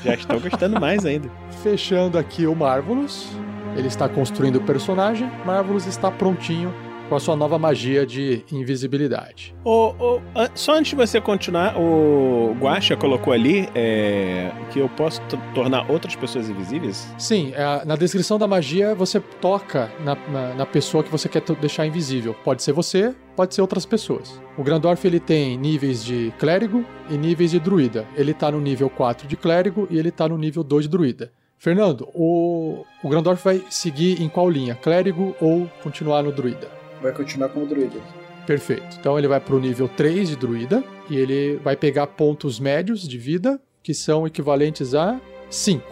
[0.03, 1.29] Já estou gostando mais ainda.
[1.63, 3.27] Fechando aqui o Marvelous.
[3.75, 5.29] Ele está construindo o personagem.
[5.45, 6.73] Marvelous está prontinho
[7.09, 9.53] com a sua nova magia de invisibilidade.
[9.65, 15.19] Ô, an- só antes de você continuar, o Guaxa colocou ali é, que eu posso
[15.53, 17.11] tornar outras pessoas invisíveis?
[17.17, 21.41] Sim, é, na descrição da magia você toca na, na- na pessoa que você quer
[21.59, 22.35] deixar invisível.
[22.43, 24.39] Pode ser você, pode ser outras pessoas.
[24.57, 28.05] O Grandorf ele tem níveis de clérigo e níveis de druida.
[28.15, 31.31] Ele tá no nível 4 de clérigo e ele tá no nível 2 de druida.
[31.57, 34.75] Fernando, o, o Grandorf vai seguir em qual linha?
[34.75, 36.78] Clérigo ou continuar no druida?
[37.01, 37.99] Vai continuar como druida.
[38.45, 38.97] Perfeito.
[38.99, 43.07] Então ele vai para o nível 3 de druida e ele vai pegar pontos médios
[43.07, 45.83] de vida, que são equivalentes a 5.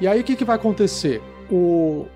[0.00, 1.20] E aí o que, que vai acontecer?
[1.50, 2.06] O,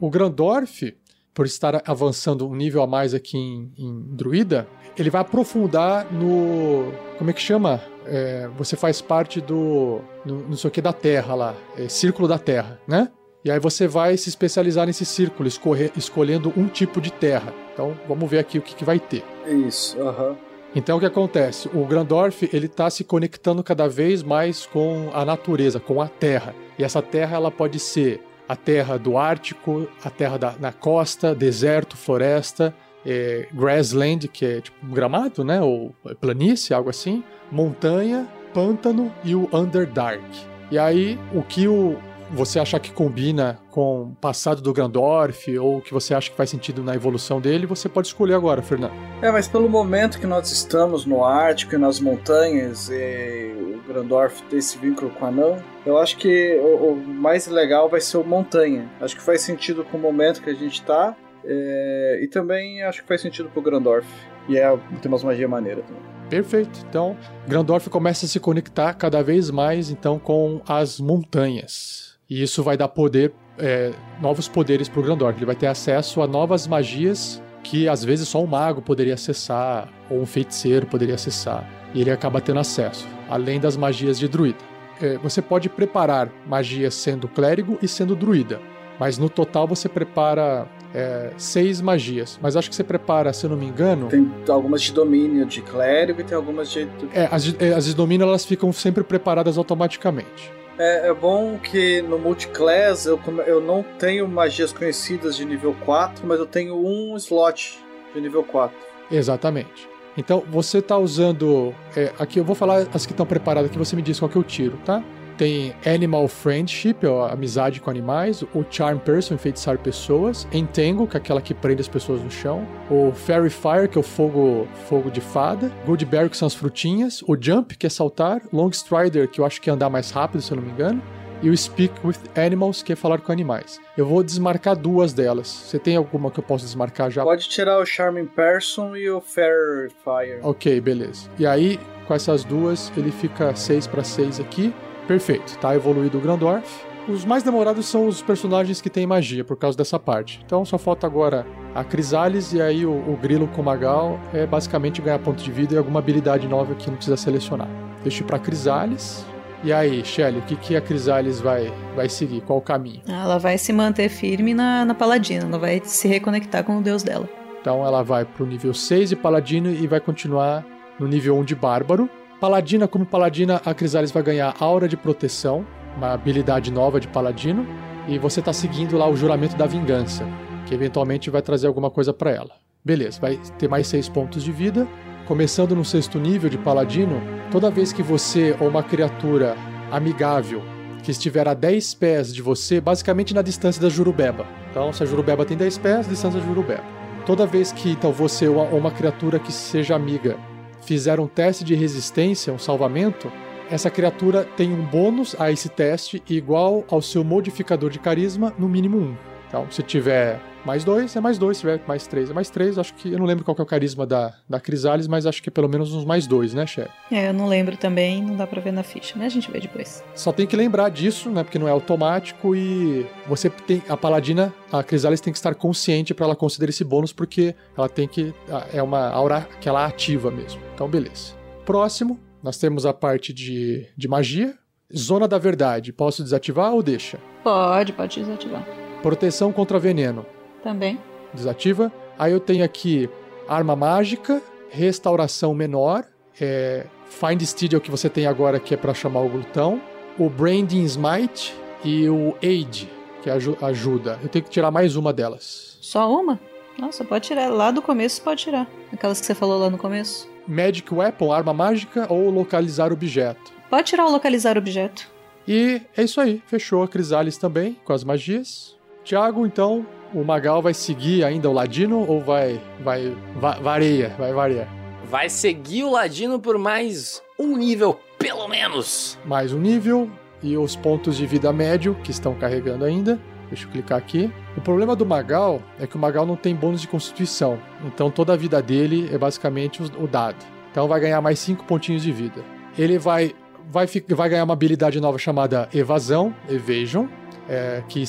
[0.00, 0.94] o Grandorf,
[1.32, 6.92] por estar avançando um nível a mais aqui em, em druida, ele vai aprofundar no.
[7.18, 7.80] Como é que chama?
[8.06, 10.00] É, você faz parte do.
[10.24, 11.54] No, não sei o que da Terra lá.
[11.76, 13.10] É, Círculo da Terra, né?
[13.44, 17.52] E aí você vai se especializar nesse círculo, escorre- escolhendo um tipo de terra.
[17.72, 19.22] Então vamos ver aqui o que, que vai ter.
[19.46, 20.36] Isso, aham.
[20.74, 21.68] Então o que acontece?
[21.72, 26.54] O Grandorf ele está se conectando cada vez mais com a natureza, com a terra.
[26.78, 31.34] E essa terra ela pode ser a terra do Ártico, a terra da, na costa,
[31.34, 32.74] deserto, floresta,
[33.06, 35.60] é, grassland, que é tipo um gramado, né?
[35.60, 40.22] Ou planície, algo assim, montanha, pântano e o Underdark.
[40.70, 41.96] E aí o que o
[42.34, 46.50] você achar que combina com o passado do Grandorf ou que você acha que faz
[46.50, 48.92] sentido na evolução dele, você pode escolher agora, Fernando.
[49.22, 54.42] É, mas pelo momento que nós estamos no Ártico e nas montanhas, e o Grandorf
[54.44, 58.18] tem esse vínculo com o anão, eu acho que o, o mais legal vai ser
[58.18, 58.90] o montanha.
[59.00, 63.02] Acho que faz sentido com o momento que a gente tá, é, e também acho
[63.02, 64.06] que faz sentido pro Grandorf.
[64.48, 64.68] E é,
[65.00, 66.02] tem umas magia maneira também.
[66.28, 66.84] Perfeito.
[66.88, 67.16] Então,
[67.46, 72.03] Grandorf começa a se conectar cada vez mais então com as montanhas.
[72.28, 75.38] E isso vai dar poder, é, novos poderes para o Grandorf.
[75.38, 79.88] Ele vai ter acesso a novas magias que às vezes só um mago poderia acessar,
[80.10, 81.68] ou um feiticeiro poderia acessar.
[81.94, 84.58] E ele acaba tendo acesso, além das magias de druida.
[85.00, 88.60] É, você pode preparar magias sendo clérigo e sendo druida.
[89.00, 92.38] Mas no total você prepara é, seis magias.
[92.40, 94.08] Mas acho que você prepara, se eu não me engano.
[94.08, 96.86] Tem algumas de domínio de clérigo e tem algumas de.
[97.12, 100.52] É, as, de- é, as de domínio elas ficam sempre preparadas automaticamente.
[100.78, 106.26] É, é bom que no multiclass eu, eu não tenho magias conhecidas de nível 4,
[106.26, 107.78] mas eu tenho um slot
[108.12, 108.76] de nível 4.
[109.10, 109.88] Exatamente.
[110.16, 111.74] Então você está usando.
[111.96, 114.36] é, aqui eu vou falar as que estão preparadas que você me diz qual que
[114.36, 115.02] eu tiro, tá?
[115.36, 121.20] Tem Animal Friendship, ó, amizade com animais, o Charm Person, enfeitiçar pessoas, Entangle, que é
[121.20, 125.10] aquela que prende as pessoas no chão, o Fairy Fire, que é o fogo, fogo
[125.10, 129.40] de fada, Goodberry, que são as frutinhas, o Jump, que é saltar, Long Strider, que
[129.40, 131.02] eu acho que é andar mais rápido, se eu não me engano,
[131.42, 133.78] e o Speak with Animals, que é falar com animais.
[133.98, 135.46] Eu vou desmarcar duas delas.
[135.48, 137.22] Você tem alguma que eu posso desmarcar já?
[137.22, 140.38] Pode tirar o Charming Person e o Fair Fire.
[140.42, 141.28] Ok, beleza.
[141.38, 144.72] E aí, com essas duas, ele fica 6 para 6 aqui.
[145.06, 146.84] Perfeito, tá evoluído o Grandorf.
[147.06, 150.40] Os mais demorados são os personagens que têm magia, por causa dessa parte.
[150.46, 154.46] Então só falta agora a Crisales e aí o, o Grilo com o Magal é
[154.46, 157.68] basicamente ganhar ponto de vida e alguma habilidade nova que não precisa selecionar.
[158.02, 159.26] Deixa pra Crisales.
[159.62, 162.42] E aí, Shelly, o que, que a Crisales vai, vai seguir?
[162.42, 163.02] Qual o caminho?
[163.06, 167.02] Ela vai se manter firme na, na paladina, ela vai se reconectar com o deus
[167.02, 167.28] dela.
[167.60, 170.64] Então ela vai pro nível 6 de Paladino e vai continuar
[171.00, 172.10] no nível 1 de Bárbaro.
[172.44, 175.64] Paladina, como Paladina, a Crisales vai ganhar Aura de Proteção,
[175.96, 177.66] uma habilidade nova de Paladino.
[178.06, 180.28] E você tá seguindo lá o Juramento da Vingança,
[180.66, 182.50] que eventualmente vai trazer alguma coisa para ela.
[182.84, 184.86] Beleza, vai ter mais 6 pontos de vida.
[185.26, 187.18] Começando no sexto nível de Paladino,
[187.50, 189.56] toda vez que você ou uma criatura
[189.90, 190.60] amigável
[191.02, 194.46] que estiver a 10 pés de você, basicamente na distância da Jurubeba.
[194.70, 196.84] Então, se a Jurubeba tem 10 pés, distância da Jurubeba.
[197.24, 200.36] Toda vez que então você ou uma criatura que seja amiga
[200.84, 203.30] fizer um teste de resistência, um salvamento,
[203.70, 208.68] essa criatura tem um bônus a esse teste igual ao seu modificador de carisma, no
[208.68, 209.33] mínimo um.
[209.54, 211.58] Então, se tiver mais dois, é mais dois.
[211.58, 212.76] Se tiver mais três, é mais três.
[212.76, 215.48] Acho que eu não lembro qual é o carisma da, da Crisales, mas acho que
[215.48, 216.90] é pelo menos uns mais dois, né, chefe?
[217.12, 219.26] É, eu não lembro também, não dá pra ver na ficha, né?
[219.26, 220.02] A gente vê depois.
[220.12, 221.44] Só tem que lembrar disso, né?
[221.44, 226.12] Porque não é automático e você tem a paladina, a Crisales tem que estar consciente
[226.12, 228.34] para ela considerar esse bônus porque ela tem que
[228.72, 230.60] é uma aura que ela ativa mesmo.
[230.74, 231.32] Então beleza.
[231.64, 234.52] Próximo, nós temos a parte de, de magia.
[234.94, 237.18] Zona da Verdade, posso desativar ou deixa?
[237.44, 238.83] Pode, pode desativar.
[239.08, 240.24] Proteção contra veneno,
[240.62, 240.98] Também.
[241.34, 241.92] desativa.
[242.18, 243.06] Aí eu tenho aqui
[243.46, 244.40] arma mágica,
[244.70, 246.06] restauração menor,
[246.40, 249.78] é, Find Steed é o que você tem agora que é pra chamar o glutão,
[250.18, 252.90] o Branding Smite e o Aid,
[253.22, 254.18] que aju- ajuda.
[254.22, 255.76] Eu tenho que tirar mais uma delas.
[255.82, 256.40] Só uma?
[256.78, 257.50] Nossa, pode tirar.
[257.50, 258.66] Lá do começo pode tirar.
[258.90, 260.26] Aquelas que você falou lá no começo.
[260.48, 263.52] Magic Weapon, arma mágica ou localizar objeto.
[263.68, 265.06] Pode tirar o localizar objeto.
[265.46, 268.73] E é isso aí, fechou a Crisalis também com as magias.
[269.04, 274.32] Tiago, então, o Magal vai seguir ainda o Ladino ou vai vai va- varia, vai
[274.32, 274.68] variar?
[275.10, 279.18] Vai seguir o Ladino por mais um nível, pelo menos.
[279.24, 280.10] Mais um nível
[280.42, 283.20] e os pontos de vida médio que estão carregando ainda.
[283.48, 284.32] Deixa eu clicar aqui.
[284.56, 288.32] O problema do Magal é que o Magal não tem bônus de constituição, então toda
[288.32, 290.42] a vida dele é basicamente o dado.
[290.70, 292.42] Então vai ganhar mais 5 pontinhos de vida.
[292.78, 293.34] Ele vai
[293.70, 297.06] vai, vai ganhar uma habilidade nova chamada Evasão, Evasion,
[297.48, 298.02] é, que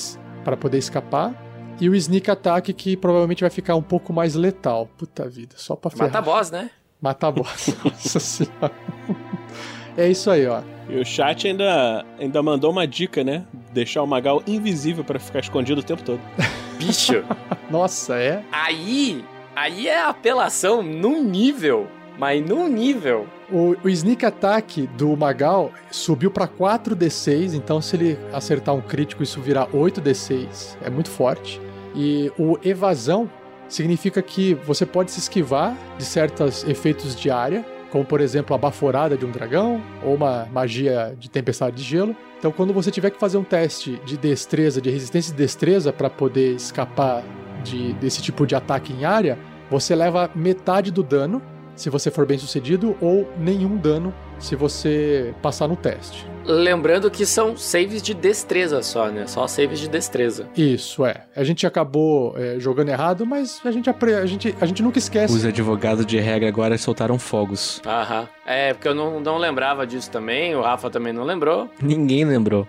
[0.46, 1.34] para poder escapar.
[1.80, 4.88] E o Sneak Attack, que provavelmente vai ficar um pouco mais letal.
[4.96, 6.06] Puta vida, só pra ferrar.
[6.06, 6.70] Mata boss, né?
[7.02, 7.76] Matar boss.
[7.84, 8.72] Nossa senhora.
[9.96, 10.62] É isso aí, ó.
[10.88, 13.44] E o chat ainda, ainda mandou uma dica, né?
[13.72, 16.20] Deixar o Magal invisível pra ficar escondido o tempo todo.
[16.78, 17.24] Bicho.
[17.68, 18.44] Nossa, é?
[18.52, 19.24] Aí,
[19.56, 23.26] aí é apelação num nível, mas num nível.
[23.50, 29.22] O, o sneak attack do Magal subiu pra 4d6, então se ele acertar um crítico,
[29.22, 30.76] isso virar 8d6.
[30.82, 31.60] É muito forte.
[31.94, 33.30] E o evasão
[33.68, 38.58] significa que você pode se esquivar de certos efeitos de área, como por exemplo a
[38.58, 42.16] baforada de um dragão ou uma magia de tempestade de gelo.
[42.38, 46.10] Então, quando você tiver que fazer um teste de destreza, de resistência de destreza para
[46.10, 47.22] poder escapar
[47.64, 49.38] de, desse tipo de ataque em área,
[49.70, 51.40] você leva metade do dano
[51.76, 56.26] se você for bem sucedido ou nenhum dano se você passar no teste.
[56.44, 59.26] Lembrando que são saves de destreza só, né?
[59.26, 60.48] Só saves de destreza.
[60.56, 61.24] Isso é.
[61.34, 65.34] A gente acabou é, jogando errado, mas a gente, a gente, a gente nunca esquece.
[65.34, 67.80] Os advogados de regra agora soltaram fogos.
[67.84, 68.28] Aham.
[68.46, 72.66] É, porque eu não, não lembrava disso também, o Rafa também não lembrou, Ninguém lembrou.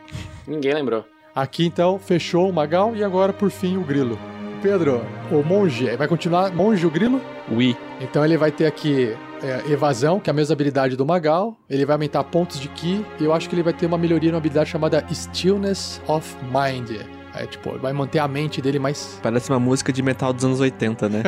[0.47, 1.05] ninguém lembrou.
[1.35, 4.17] Aqui então fechou o Magal e agora por fim o Grilo.
[4.57, 7.21] Pedro, o monge, vai continuar monge o Grilo?
[7.51, 7.75] Ui.
[8.01, 11.55] Então ele vai ter aqui é, evasão, que é a mesma habilidade do Magal.
[11.69, 13.05] Ele vai aumentar pontos de ki.
[13.19, 17.01] E eu acho que ele vai ter uma melhoria numa habilidade chamada Stillness of Mind.
[17.35, 19.19] É, tipo, vai manter a mente dele mais.
[19.23, 21.23] Parece uma música de metal dos anos 80, né?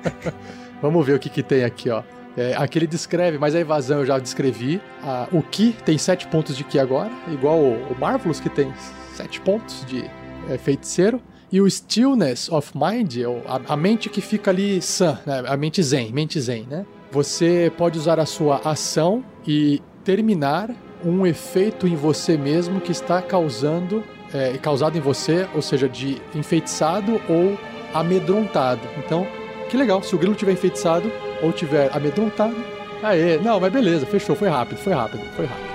[0.82, 2.02] Vamos ver o que, que tem aqui, ó.
[2.36, 4.80] É, aqui ele descreve, mas a evasão eu já descrevi.
[5.02, 8.72] Ah, o Ki tem 7 pontos de Ki agora, igual o, o Marvelous, que tem
[9.14, 10.04] 7 pontos de
[10.48, 11.20] é, feiticeiro.
[11.52, 15.44] E o Stillness of Mind, a, a mente que fica ali sã, né?
[15.46, 16.86] a mente zen, mente zen, né?
[17.10, 20.70] Você pode usar a sua ação e terminar
[21.04, 26.22] um efeito em você mesmo que está causando, é, causado em você, ou seja, de
[26.34, 27.58] enfeitiçado ou
[27.92, 28.80] amedrontado.
[28.96, 29.26] Então,
[29.68, 31.12] que legal, se o grilo tiver enfeitiçado
[31.42, 32.56] ou tiver amedrontado.
[33.02, 35.71] Aê, não, mas beleza, fechou, foi rápido, foi rápido, foi rápido.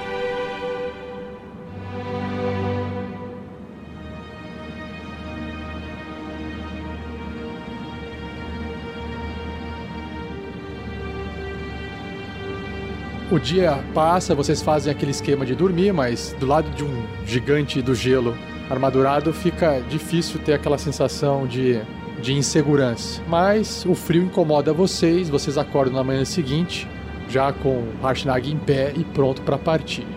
[13.38, 17.84] O dia passa, vocês fazem aquele esquema de dormir, mas do lado de um gigante
[17.84, 18.36] do gelo
[18.68, 21.80] armadurado fica difícil ter aquela sensação de,
[22.20, 23.22] de insegurança.
[23.28, 26.88] Mas o frio incomoda vocês, vocês acordam na manhã seguinte,
[27.30, 30.08] já com Harshnag em pé e pronto para partir.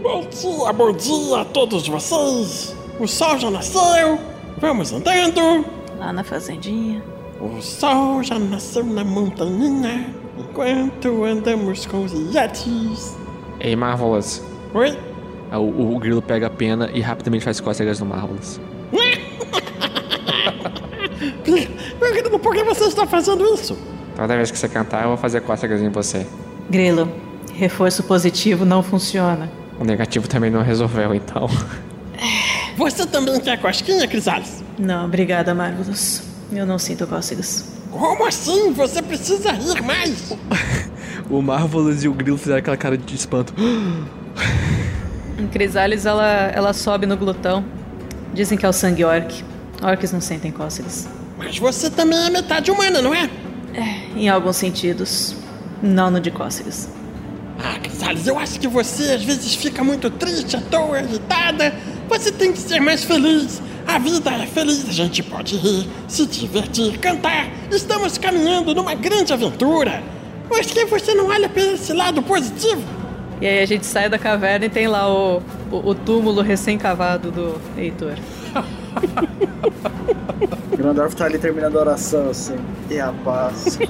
[0.00, 2.76] Bom dia, bom dia a todos vocês.
[3.00, 4.20] O sol já nasceu.
[4.58, 5.66] Vamos andando.
[5.98, 7.02] Lá na fazendinha.
[7.40, 10.21] O sol já nasceu na montanha.
[10.38, 13.16] Enquanto andamos com os Yetis.
[13.60, 14.42] Ei, Marvelous.
[14.74, 14.98] Oi?
[15.50, 18.60] Ah, O, o grilo pega a pena e rapidamente faz cócegas no Marvelous.
[22.00, 23.76] Meu querido, por que você está fazendo isso?
[24.16, 26.26] Toda vez que você cantar, eu vou fazer cócegas em você.
[26.70, 27.08] Grilo,
[27.54, 29.50] reforço positivo não funciona.
[29.78, 31.48] O negativo também não resolveu, então.
[32.76, 34.62] Você também quer cosquinha, Crisales?
[34.78, 36.22] Não, obrigada, Marvelous.
[36.54, 37.64] Eu não sinto cócegas.
[37.90, 38.72] Como assim?
[38.72, 40.32] Você precisa rir mais.
[41.30, 43.54] O Marvelous e o grilo fizeram aquela cara de espanto.
[45.50, 47.64] Crisales, ela, ela sobe no glutão.
[48.34, 49.42] Dizem que é o sangue orc.
[49.82, 51.08] Orcs não sentem cócegas.
[51.38, 53.30] Mas você também é metade humana, não é?
[54.14, 55.34] Em alguns sentidos.
[55.82, 56.90] Não no de cócegas.
[57.58, 61.72] Ah, Crisales, eu acho que você às vezes fica muito triste, à toa, irritada.
[62.08, 63.62] Você tem que ser mais feliz.
[63.92, 67.50] A vida é feliz, a gente pode rir, se divertir, cantar.
[67.70, 70.02] Estamos caminhando numa grande aventura.
[70.48, 72.82] Por que você não olha para esse lado positivo?
[73.38, 77.30] E aí a gente sai da caverna e tem lá o, o, o túmulo recém-cavado
[77.30, 78.14] do Heitor.
[80.74, 82.56] Grandorf tá ali terminando a oração assim.
[82.90, 83.78] E a paz.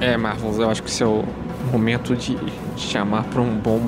[0.00, 1.24] É, Marvels, eu acho que seu
[1.72, 2.36] momento de
[2.76, 3.80] chamar pra um bom,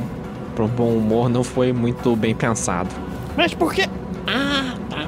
[0.65, 2.89] um bom humor não foi muito bem pensado.
[3.37, 3.87] Mas por quê?
[4.27, 5.07] Ah, tá.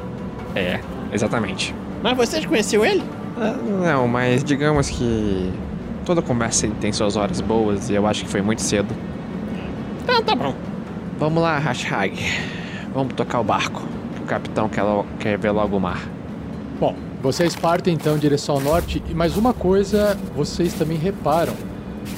[0.55, 0.81] É,
[1.13, 1.75] exatamente.
[2.03, 3.03] Mas vocês conheceu ele?
[3.41, 5.53] Ah, Não, mas digamos que
[6.05, 8.95] toda conversa tem suas horas boas e eu acho que foi muito cedo.
[10.03, 10.55] Então tá bom.
[11.19, 12.17] Vamos lá, Hashtag.
[12.95, 13.83] Vamos tocar o barco.
[14.17, 16.01] que O capitão quer, lo- quer ver logo o mar.
[16.81, 21.55] Bom, vocês partem então em direção ao norte, e mais uma coisa vocês também reparam: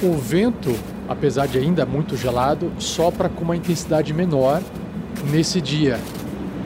[0.03, 0.73] o vento,
[1.11, 4.61] apesar de ainda muito gelado, sopra com uma intensidade menor
[5.29, 5.99] nesse dia.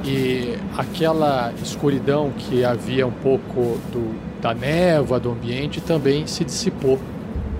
[0.03, 6.99] E aquela escuridão que havia um pouco do, da névoa do ambiente também se dissipou.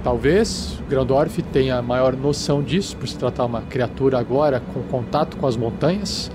[0.03, 5.47] Talvez Grandorf tenha maior noção disso, por se tratar uma criatura agora com contato com
[5.47, 6.31] as montanhas,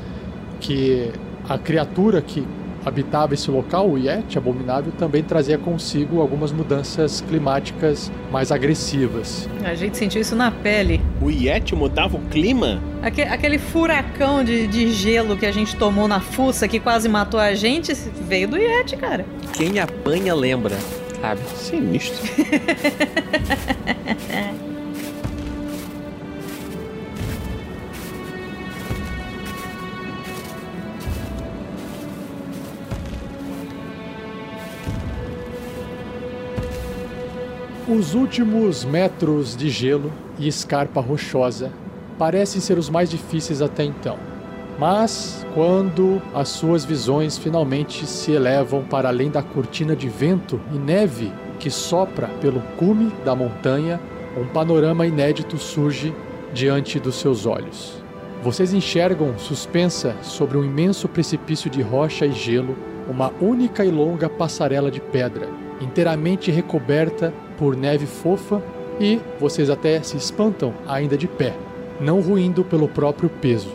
[0.59, 1.13] que
[1.49, 2.45] a criatura que
[2.85, 9.49] habitava esse local, o Yeti abominável, também trazia consigo algumas mudanças climáticas mais agressivas.
[9.65, 11.01] A gente sentiu isso na pele.
[11.21, 12.81] O Yeti mudava o clima?
[13.03, 17.41] Aque- aquele furacão de, de gelo que a gente tomou na fuça que quase matou
[17.41, 17.93] a gente
[18.29, 19.25] veio do Yeti, cara.
[19.53, 20.77] Quem apanha lembra,
[21.21, 21.41] sabe?
[21.57, 22.21] Sinistro.
[37.91, 41.73] Os últimos metros de gelo e escarpa rochosa
[42.17, 44.17] parecem ser os mais difíceis até então.
[44.79, 50.79] Mas quando as suas visões finalmente se elevam para além da cortina de vento e
[50.79, 54.01] neve que sopra pelo cume da montanha,
[54.39, 56.15] um panorama inédito surge
[56.55, 58.01] diante dos seus olhos.
[58.41, 62.77] Vocês enxergam, suspensa sobre um imenso precipício de rocha e gelo,
[63.09, 65.49] uma única e longa passarela de pedra,
[65.81, 68.63] inteiramente recoberta por neve fofa
[68.99, 71.55] e vocês até se espantam ainda de pé,
[72.01, 73.69] não ruindo pelo próprio peso.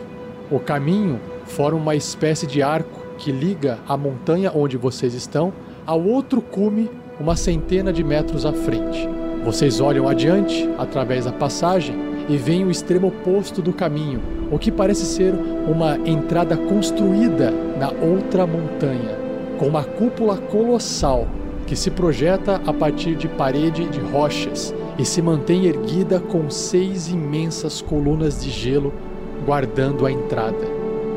[0.50, 5.52] O caminho forma uma espécie de arco que liga a montanha onde vocês estão
[5.86, 9.08] ao outro cume uma centena de metros à frente.
[9.44, 11.94] Vocês olham adiante através da passagem
[12.28, 14.20] e veem o extremo oposto do caminho,
[14.50, 19.16] o que parece ser uma entrada construída na outra montanha,
[19.60, 21.28] com uma cúpula colossal
[21.66, 27.08] que se projeta a partir de parede de rochas e se mantém erguida com seis
[27.08, 28.92] imensas colunas de gelo
[29.44, 30.76] guardando a entrada.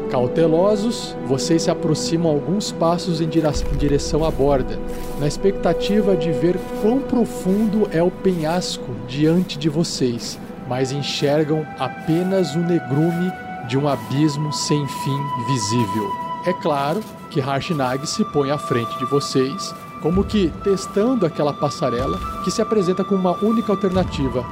[0.09, 4.79] Cautelosos, vocês se aproximam alguns passos em dire- em direção à borda,
[5.19, 12.55] na expectativa de ver quão profundo é o penhasco diante de vocês, mas enxergam apenas
[12.55, 13.31] o negrume
[13.67, 16.09] de um abismo sem fim visível.
[16.47, 22.19] É claro que Harshnag se põe à frente de vocês, como que testando aquela passarela
[22.43, 24.45] que se apresenta como uma única alternativa.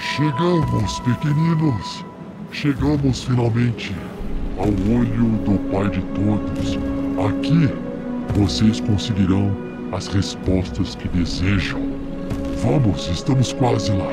[0.00, 2.04] Chegamos, pequeninos.
[2.50, 3.94] Chegamos finalmente
[4.58, 6.78] ao olho do Pai de todos.
[7.28, 7.70] Aqui
[8.34, 9.54] vocês conseguirão
[9.92, 11.80] as respostas que desejam.
[12.62, 14.12] Vamos, estamos quase lá.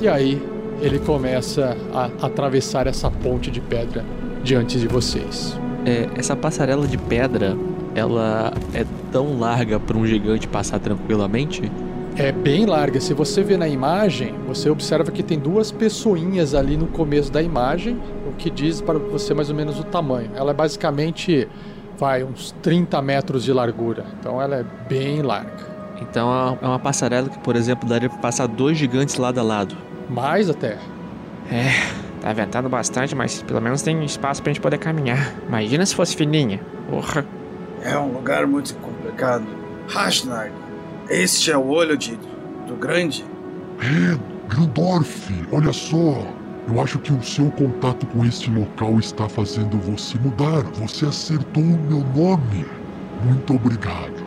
[0.00, 0.42] E aí
[0.80, 4.04] ele começa a atravessar essa ponte de pedra
[4.44, 5.58] diante de vocês.
[5.84, 7.56] É, essa passarela de pedra,
[7.98, 11.70] ela é tão larga para um gigante passar tranquilamente?
[12.16, 13.00] É bem larga.
[13.00, 17.40] Se você vê na imagem, você observa que tem duas pessoinhas ali no começo da
[17.40, 17.96] imagem,
[18.28, 20.30] o que diz para você mais ou menos o tamanho.
[20.34, 21.46] Ela é basicamente,
[21.96, 24.04] vai, uns 30 metros de largura.
[24.18, 25.78] Então ela é bem larga.
[26.00, 29.76] Então é uma passarela que, por exemplo, daria para passar dois gigantes lado a lado.
[30.10, 30.76] Mais até.
[31.50, 31.70] É,
[32.20, 35.34] tá ventando bastante, mas pelo menos tem espaço pra gente poder caminhar.
[35.46, 36.60] Imagina se fosse fininha.
[36.90, 37.24] Porra.
[37.82, 39.44] É um lugar muito complicado.
[39.88, 40.52] Hashnag,
[41.08, 42.18] este é o olho de,
[42.66, 43.24] do grande?
[43.80, 44.18] É,
[44.48, 46.26] Grandorf, olha só.
[46.66, 50.62] Eu acho que o seu contato com este local está fazendo você mudar.
[50.74, 52.66] Você acertou o meu nome.
[53.24, 54.26] Muito obrigado.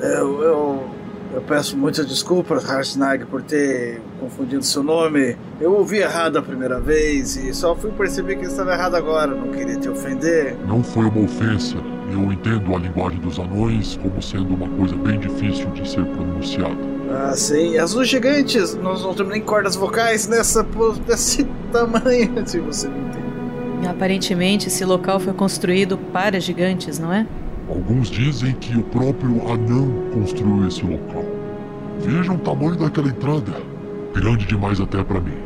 [0.00, 0.93] Eu, eu,
[1.34, 5.36] eu peço muitas desculpas, Hashnag, por ter confundido seu nome.
[5.60, 9.34] Eu ouvi errado a primeira vez e só fui perceber que estava errado agora.
[9.34, 10.56] Não queria te ofender.
[10.66, 11.76] Não foi uma ofensa.
[12.12, 16.78] Eu entendo a linguagem dos anões como sendo uma coisa bem difícil de ser pronunciada.
[17.10, 17.78] Ah, sim.
[17.78, 20.64] As luzes gigantes, nós não temos nem cordas vocais nessa,
[21.04, 23.88] desse tamanho, se você não entende.
[23.88, 27.26] Aparentemente esse local foi construído para gigantes, não é?
[27.68, 31.24] Alguns dizem que o próprio anão construiu esse local.
[32.00, 33.52] Vejam o tamanho daquela entrada.
[34.14, 35.38] Grande demais até pra mim.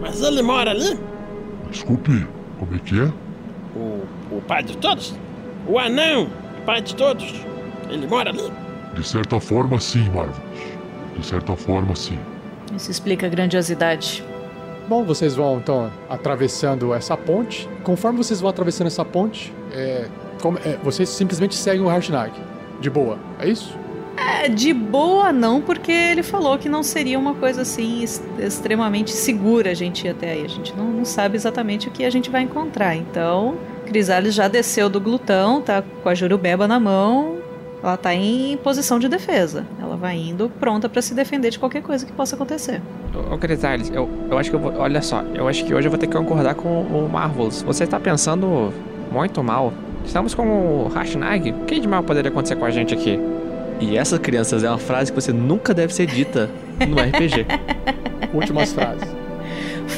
[0.00, 0.98] Mas ele mora ali?
[1.70, 2.26] Desculpe,
[2.58, 3.12] como é que é?
[3.76, 5.14] O, o pai de todos?
[5.66, 6.28] O anão,
[6.64, 7.34] pai de todos.
[7.88, 8.50] Ele mora ali?
[8.94, 10.40] De certa forma, sim, Marvelous.
[11.16, 12.18] De certa forma, sim.
[12.74, 14.24] Isso explica a grandiosidade.
[14.88, 17.68] Bom, vocês vão então atravessando essa ponte.
[17.82, 20.08] Conforme vocês vão atravessando essa ponte, é,
[20.40, 22.32] como- é, vocês simplesmente seguem o Harshnag.
[22.80, 23.76] De boa, é isso?
[24.16, 28.04] É, de boa não, porque ele falou que não seria uma coisa assim
[28.38, 30.44] extremamente segura a gente ir até aí.
[30.44, 32.94] A gente não, não sabe exatamente o que a gente vai encontrar.
[32.96, 37.38] Então, Crisales já desceu do glutão, tá com a jurubeba na mão.
[37.82, 39.64] Ela tá em posição de defesa.
[39.80, 42.82] Ela vai indo pronta pra se defender de qualquer coisa que possa acontecer.
[43.32, 44.74] Ô, Crisales, eu, eu acho que eu vou.
[44.76, 47.62] Olha só, eu acho que hoje eu vou ter que concordar com o Marvelous.
[47.62, 48.70] Você está pensando
[49.10, 49.72] muito mal.
[50.04, 51.52] Estamos com o Hashnag.
[51.52, 53.18] O que de mal poderia acontecer com a gente aqui?
[53.80, 56.50] E essas crianças é uma frase que você nunca deve ser dita
[56.86, 57.46] no RPG.
[58.34, 59.08] Últimas frases.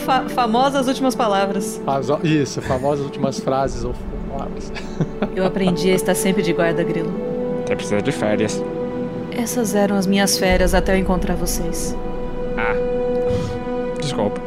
[0.05, 1.81] Fa- famosas últimas palavras.
[2.23, 3.95] Isso, famosas últimas frases ou
[4.31, 4.73] palavras.
[5.35, 7.13] Eu aprendi a estar sempre de guarda, Grilo.
[7.67, 8.63] Você precisa de férias.
[9.37, 11.97] Essas eram as minhas férias até eu encontrar vocês.
[12.57, 12.75] Ah.
[14.01, 14.41] Desculpa.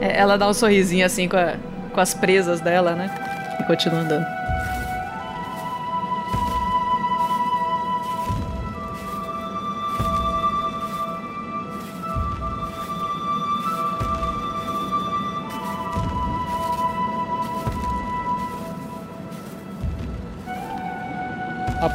[0.00, 1.54] É, ela dá um sorrisinho assim com, a-
[1.92, 3.10] com as presas dela, né?
[3.60, 4.26] E continua andando.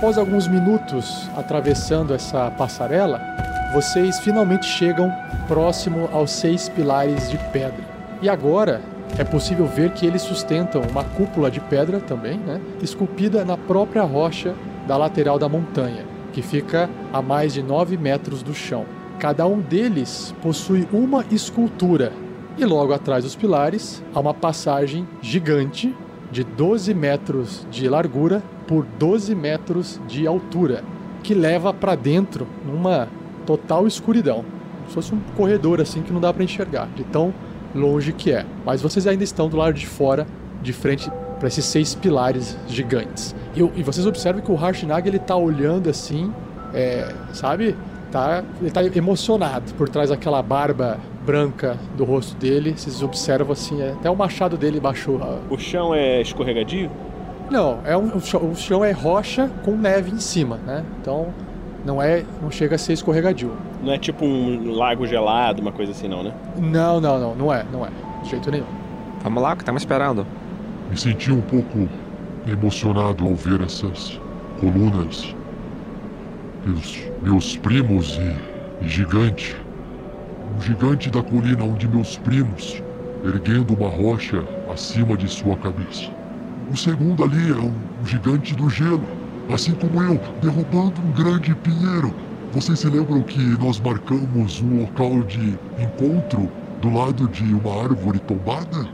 [0.04, 3.22] Após alguns minutos atravessando essa passarela,
[3.74, 5.10] vocês finalmente chegam
[5.48, 7.86] próximo aos seis pilares de pedra.
[8.22, 8.82] E agora
[9.18, 12.60] é possível ver que eles sustentam uma cúpula de pedra também, né?
[12.82, 14.54] Esculpida na própria rocha
[14.86, 18.86] da lateral da montanha, que fica a mais de 9 metros do chão.
[19.20, 22.12] Cada um deles possui uma escultura.
[22.58, 25.96] E logo atrás dos pilares há uma passagem gigante
[26.30, 30.84] de 12 metros de largura por 12 metros de altura,
[31.22, 33.08] que leva para dentro numa
[33.46, 34.44] total escuridão.
[34.44, 37.34] Como se fosse um corredor assim que não dá para enxergar, de tão
[37.74, 38.46] longe que é.
[38.66, 40.28] Mas vocês ainda estão do lado de fora,
[40.62, 41.10] de frente
[41.40, 43.36] para esses seis pilares gigantes.
[43.56, 46.32] E, e vocês observam que o Harshnag ele tá olhando assim,
[46.74, 47.76] é, sabe?
[48.12, 52.74] Tá, ele tá emocionado por trás daquela barba branca do rosto dele.
[52.78, 55.20] Vocês observam assim, é, até o machado dele baixou.
[55.50, 56.90] O chão é escorregadio?
[57.50, 60.84] Não, é um, o, chão, é rocha com neve em cima, né?
[61.02, 61.34] Então
[61.86, 63.52] não é, não chega a ser escorregadio.
[63.84, 66.34] Não é tipo um lago gelado, uma coisa assim, não, né?
[66.58, 67.90] Não, não, não, não é, não é,
[68.24, 68.66] de jeito nenhum.
[69.22, 70.26] Vamos lá, o que estamos esperando?
[70.90, 71.88] Me senti um pouco
[72.48, 74.20] emocionado ao ver essas
[74.60, 75.36] colunas.
[76.66, 79.56] Meus, meus primos e, e gigante.
[80.56, 82.82] Um gigante da colina onde meus primos,
[83.26, 86.23] erguendo uma rocha acima de sua cabeça.
[86.74, 87.72] O segundo ali é um,
[88.04, 89.04] gigante do gelo,
[89.54, 92.12] assim como eu, derrubando um grande pinheiro.
[92.52, 96.50] Vocês se lembram que nós marcamos um local de encontro
[96.82, 98.88] do lado de uma árvore tombada?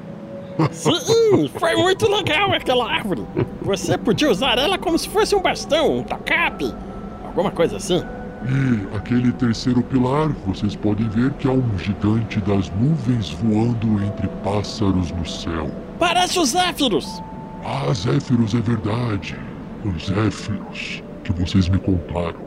[0.72, 3.24] Sim, foi muito legal aquela árvore.
[3.62, 6.76] Você podia usar ela como se fosse um bastão, um tacape,
[7.24, 8.04] alguma coisa assim.
[8.44, 14.28] E aquele terceiro pilar, vocês podem ver que há um gigante das nuvens voando entre
[14.44, 15.72] pássaros no céu.
[15.98, 17.22] Parece os Zéfiros.
[17.66, 19.38] Ah, Zéfiros é verdade.
[19.84, 22.39] Os Zéfiros que vocês me contaram.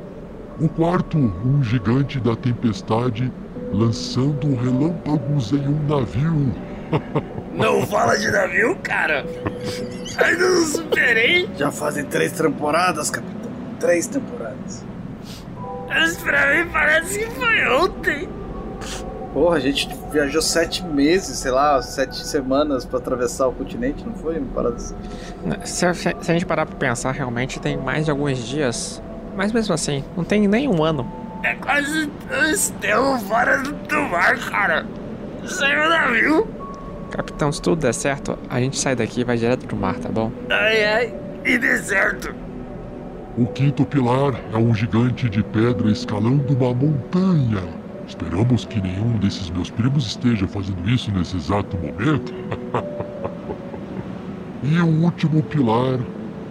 [0.60, 3.32] O quarto, um gigante da tempestade
[3.72, 6.54] lançando relâmpagos em um navio.
[7.54, 9.24] Não fala de navio, cara.
[10.18, 11.48] Ainda não superei.
[11.56, 13.50] Já fazem três temporadas, capitão.
[13.78, 14.84] Três temporadas.
[15.86, 18.28] Mas pra mim parece que foi ontem.
[19.32, 24.14] Porra, a gente viajou sete meses, sei lá, sete semanas pra atravessar o continente, não
[24.14, 24.38] foi?
[24.38, 24.94] Uma parada assim.
[25.64, 29.02] Se, a gente parar pra pensar, realmente tem mais de alguns dias.
[29.34, 31.10] Mas mesmo assim, não tem nem um ano.
[31.42, 34.86] É quase um estelo fora do, mar, cara.
[35.46, 36.48] Saiu o navio.
[37.10, 40.10] Capitão, se tudo der certo, a gente sai daqui e vai direto pro mar, tá
[40.10, 40.30] bom?
[40.50, 41.14] Ai, ai.
[41.44, 42.34] E deserto.
[43.36, 47.81] O quinto pilar é um gigante de pedra escalando uma montanha.
[48.12, 52.34] Esperamos que nenhum desses meus primos esteja fazendo isso nesse exato momento.
[54.62, 55.98] e o último pilar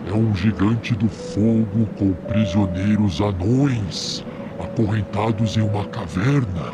[0.09, 4.25] é um gigante do fogo com prisioneiros anões
[4.59, 6.73] acorrentados em uma caverna.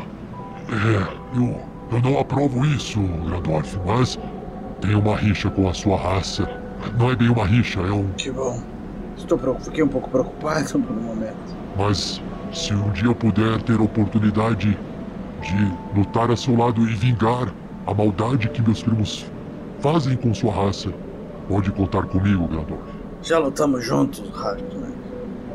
[0.70, 1.60] É, eu,
[1.92, 4.18] eu não aprovo isso, Grandorf, mas
[4.80, 6.48] tenho uma rixa com a sua raça.
[6.98, 8.58] Não é bem uma rixa, é um Que bom.
[9.18, 11.36] Estou preocup- fiquei um pouco preocupado por um momento.
[11.76, 12.22] Mas
[12.52, 14.78] Se um dia eu puder ter a oportunidade
[15.42, 17.52] de lutar a seu lado e vingar
[17.86, 19.26] a maldade que meus primos
[19.80, 20.92] fazem com sua raça,
[21.48, 22.82] pode contar comigo, Grandorf.
[23.22, 24.90] Já lutamos juntos, Ragnar.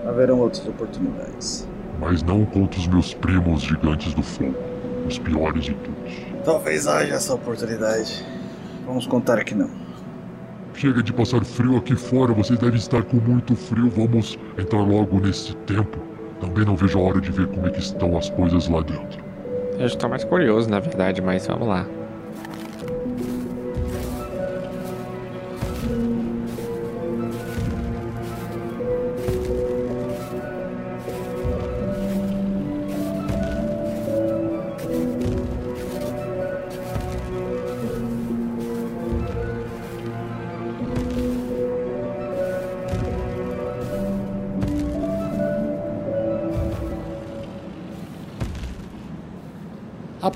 [0.07, 1.67] Haverão outras oportunidades.
[1.99, 4.55] Mas não contra os meus primos gigantes do fogo,
[5.07, 6.13] os piores de todos.
[6.43, 8.25] Talvez haja essa oportunidade.
[8.85, 9.69] Vamos contar que não.
[10.73, 13.89] Chega de passar frio aqui fora, vocês devem estar com muito frio.
[13.89, 16.12] Vamos entrar logo nesse tempo.
[16.43, 19.23] Também não vejo a hora de ver como é que estão as coisas lá dentro.
[19.79, 21.87] Eu estou mais curioso, na verdade, mas vamos lá.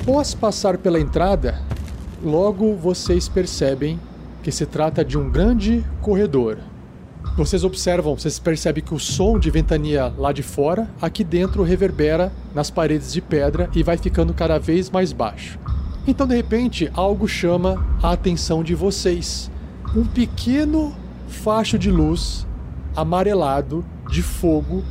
[0.08, 1.62] Após passar pela entrada,
[2.24, 4.00] logo vocês percebem
[4.42, 6.60] que se trata de um grande corredor.
[7.36, 12.32] Vocês observam, vocês percebem que o som de ventania lá de fora, aqui dentro reverbera
[12.56, 15.60] nas paredes de pedra e vai ficando cada vez mais baixo.
[16.08, 19.52] Então, de repente, algo chama a atenção de vocês.
[19.94, 20.96] Um pequeno
[21.28, 22.48] facho de luz
[22.96, 24.86] amarelado de fogo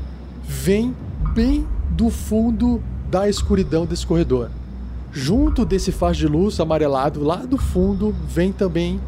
[0.45, 0.95] vem
[1.35, 4.51] bem do fundo da escuridão desse corredor.
[5.17, 9.01] Junto desse faz de luz amarelado, lá do fundo, vem também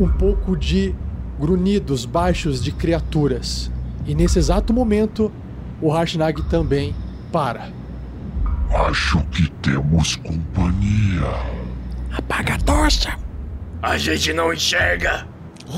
[0.00, 0.94] um pouco de
[1.38, 3.70] grunhidos baixos de criaturas.
[4.06, 5.30] E nesse exato momento,
[5.78, 6.94] o Harshnag também
[7.30, 7.68] para.
[8.88, 11.20] Acho que temos companhia.
[12.16, 13.18] Apaga a tocha.
[13.82, 15.28] A gente não enxerga.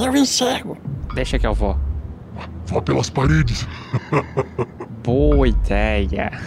[0.00, 0.78] Eu enxergo.
[1.16, 1.76] Deixa que eu vou.
[2.68, 3.66] Vá pelas paredes.
[5.02, 6.30] Boa ideia.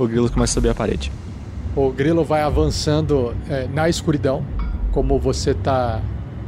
[0.00, 1.12] O grilo começa a subir a parede.
[1.76, 4.42] O grilo vai avançando é, na escuridão,
[4.92, 6.00] como você tá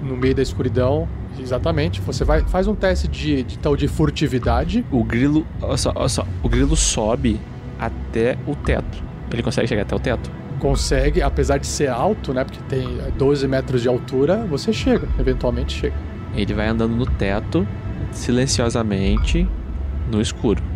[0.02, 1.06] no meio da escuridão.
[1.38, 2.00] Exatamente.
[2.00, 4.82] Você vai faz um teste de, de tal de furtividade.
[4.90, 7.38] O grilo, olha só, olha só, o grilo sobe
[7.78, 9.02] até o teto.
[9.30, 10.30] Ele consegue chegar até o teto?
[10.58, 12.44] Consegue, apesar de ser alto, né?
[12.44, 12.86] Porque tem
[13.18, 15.96] 12 metros de altura, você chega, eventualmente chega.
[16.34, 17.68] Ele vai andando no teto,
[18.12, 19.46] silenciosamente,
[20.10, 20.71] no escuro.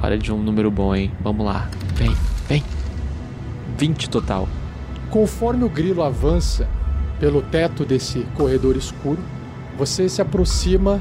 [0.00, 1.12] Olha de um número bom, hein?
[1.20, 1.68] Vamos lá.
[1.94, 2.14] Vem,
[2.48, 2.62] vem.
[3.76, 4.48] 20 total.
[5.10, 6.68] Conforme o grilo avança
[7.20, 9.20] pelo teto desse corredor escuro,
[9.76, 11.00] você se aproxima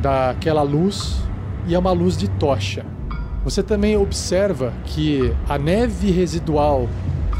[0.00, 1.22] daquela luz
[1.66, 2.84] e é uma luz de tocha.
[3.44, 6.88] Você também observa que a neve residual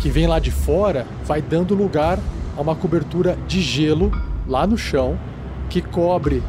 [0.01, 2.19] que vem lá de fora vai dando lugar
[2.57, 4.11] a uma cobertura de gelo
[4.47, 5.19] lá no chão
[5.71, 6.43] que cobre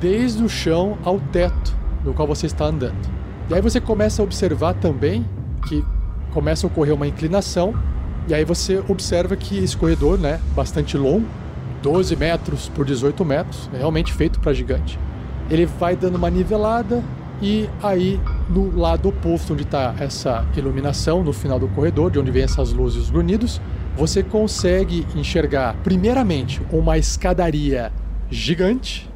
[0.00, 3.19] desde o chão ao teto no qual você está andando.
[3.50, 5.26] E aí você começa a observar também
[5.66, 5.84] que
[6.30, 7.74] começa a ocorrer uma inclinação,
[8.28, 11.26] e aí você observa que esse corredor, né, bastante longo,
[11.82, 14.96] 12 metros por 18 metros, é realmente feito para gigante.
[15.50, 17.02] Ele vai dando uma nivelada
[17.42, 22.30] e aí no lado oposto onde está essa iluminação, no final do corredor, de onde
[22.30, 23.60] vem essas luzes e os grunhidos,
[23.96, 27.90] você consegue enxergar primeiramente uma escadaria
[28.30, 29.09] gigante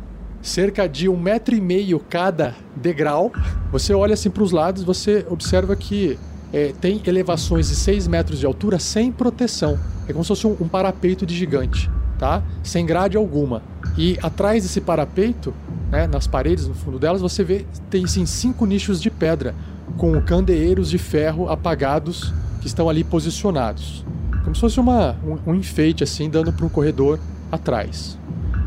[0.45, 3.32] cerca de um metro e meio cada degrau.
[3.72, 6.18] Você olha assim para os lados, você observa que
[6.53, 9.80] é, tem elevações de 6 metros de altura sem proteção.
[10.07, 12.42] É como se fosse um, um parapeito de gigante, tá?
[12.62, 13.62] Sem grade alguma.
[13.97, 15.55] E atrás desse parapeito,
[15.90, 19.55] né, nas paredes, no fundo delas, você vê tem sim cinco nichos de pedra
[19.97, 24.05] com candeeiros de ferro apagados que estão ali posicionados,
[24.42, 27.18] como se fosse uma, um, um enfeite assim, dando para um corredor
[27.51, 28.18] atrás.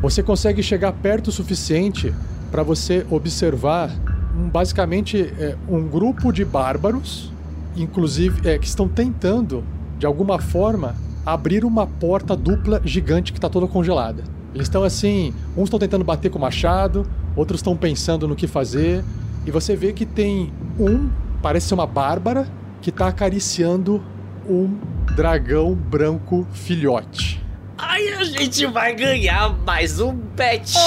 [0.02, 2.14] Você consegue chegar perto o suficiente
[2.52, 3.92] para você observar
[4.36, 7.34] um, basicamente é, um grupo de bárbaros,
[7.76, 9.64] inclusive é, que estão tentando
[9.98, 10.96] de alguma forma
[11.26, 14.24] abrir uma porta dupla gigante que está toda congelada.
[14.54, 18.46] Eles estão assim, uns estão tentando bater com o machado, outros estão pensando no que
[18.46, 19.04] fazer,
[19.46, 21.10] e você vê que tem um,
[21.42, 22.48] parece ser uma bárbara,
[22.82, 24.02] que está acariciando
[24.48, 24.78] um
[25.16, 27.47] dragão branco filhote.
[27.78, 30.74] Aí a gente vai ganhar mais um pet.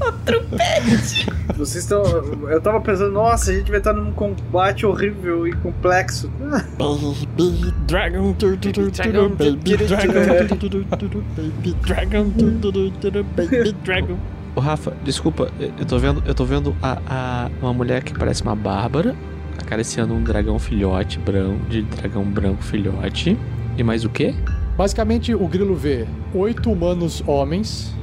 [0.00, 1.26] Outro pet.
[1.56, 2.02] Vocês estão.
[2.48, 6.30] Eu tava pensando, nossa, a gente vai estar num combate horrível e complexo.
[7.36, 9.28] Baby Dragon, Baby Dragon,
[11.36, 12.24] Baby Dragon,
[13.36, 14.18] Baby Dragon.
[14.54, 18.42] Ô Rafa, desculpa, eu tô vendo, eu tô vendo a, a- uma mulher que parece
[18.42, 19.14] uma bárbara
[19.58, 23.38] acariciando um dragão filhote branco, de dragão branco filhote.
[23.76, 24.34] E mais o quê?
[24.76, 27.94] Basicamente, o grilo vê oito humanos homens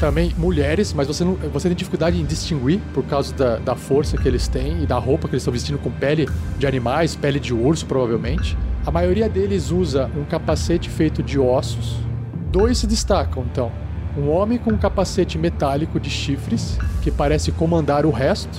[0.00, 4.16] também mulheres, mas você, não, você tem dificuldade em distinguir por causa da, da força
[4.16, 6.26] que eles têm e da roupa que eles estão vestindo com pele
[6.58, 8.56] de animais, pele de urso, provavelmente.
[8.86, 11.98] A maioria deles usa um capacete feito de ossos.
[12.50, 13.70] Dois se destacam, então.
[14.16, 18.58] Um homem com um capacete metálico de chifres, que parece comandar o resto,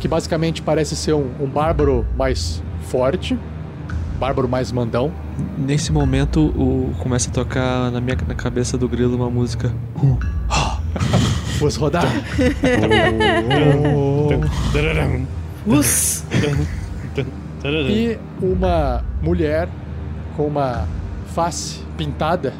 [0.00, 3.38] que basicamente parece ser um, um bárbaro mais forte,
[4.18, 5.12] bárbaro mais mandão.
[5.56, 9.72] Nesse momento, o, começa a tocar na minha na cabeça do grilo uma música.
[11.58, 12.04] Vamos rodar?
[15.66, 16.24] Us.
[17.88, 19.68] E uma mulher
[20.36, 20.86] com uma
[21.34, 22.54] face pintada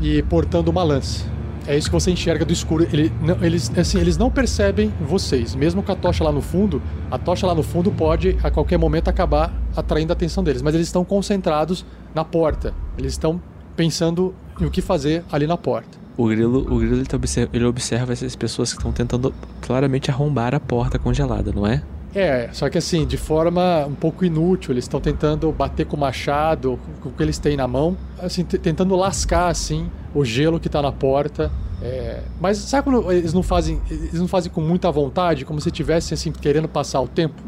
[0.00, 1.24] e portando uma lança.
[1.68, 2.88] É isso que você enxerga do escuro.
[2.90, 5.54] Ele, não, eles, assim, eles não percebem vocês.
[5.54, 8.78] Mesmo com a tocha lá no fundo, a tocha lá no fundo pode a qualquer
[8.78, 10.62] momento acabar atraindo a atenção deles.
[10.62, 12.72] Mas eles estão concentrados na porta.
[12.96, 13.38] Eles estão
[13.76, 15.98] pensando em o que fazer ali na porta.
[16.16, 20.10] O grilo, o grilo ele, tá observa, ele observa essas pessoas que estão tentando claramente
[20.10, 21.82] arrombar a porta congelada, não é?
[22.14, 26.00] É, só que assim, de forma um pouco inútil, eles estão tentando bater com o
[26.00, 30.68] machado, com o que eles têm na mão, assim, tentando lascar assim o gelo que
[30.68, 31.50] tá na porta.
[31.80, 35.68] É, mas sabe quando eles não fazem, eles não fazem com muita vontade, como se
[35.68, 37.40] estivessem assim querendo passar o tempo?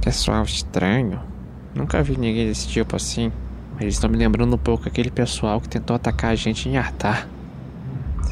[0.00, 1.20] Pessoal estranho.
[1.74, 3.32] Nunca vi ninguém desse tipo assim.
[3.80, 7.28] Eles estão me lembrando um pouco aquele pessoal que tentou atacar a gente em Artar.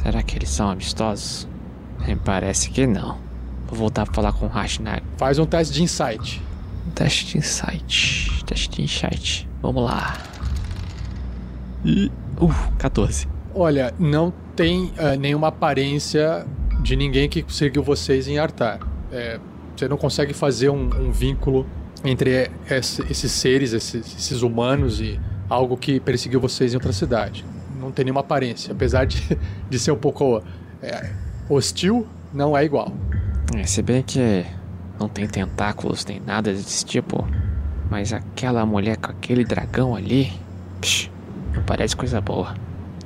[0.01, 1.47] Será que eles são amistosos?
[2.23, 3.17] Parece que não.
[3.67, 5.01] Vou voltar pra falar com o Rashnag.
[5.17, 6.41] Faz um teste de insight.
[6.93, 8.43] Teste de insight.
[8.45, 9.47] Teste de insight.
[9.61, 10.17] Vamos lá.
[11.85, 12.11] E.
[12.39, 13.27] Uh, 14.
[13.53, 16.45] Olha, não tem ah, nenhuma aparência
[16.81, 18.79] de ninguém que seguiu vocês em Artar.
[19.11, 19.39] É,
[19.75, 21.65] você não consegue fazer um, um vínculo
[22.03, 27.45] entre esse- esses seres, esses, esses humanos e algo que perseguiu vocês em outra cidade.
[27.79, 29.37] Não tem nenhuma aparência, apesar de,
[29.69, 30.41] de ser um pouco
[30.81, 31.11] é,
[31.47, 32.91] hostil, não é igual.
[33.55, 34.45] É, se bem que
[34.99, 37.27] não tem tentáculos nem nada desse tipo.
[37.89, 40.31] Mas aquela mulher com aquele dragão ali.
[40.81, 41.11] Psh,
[41.53, 42.55] não parece coisa boa.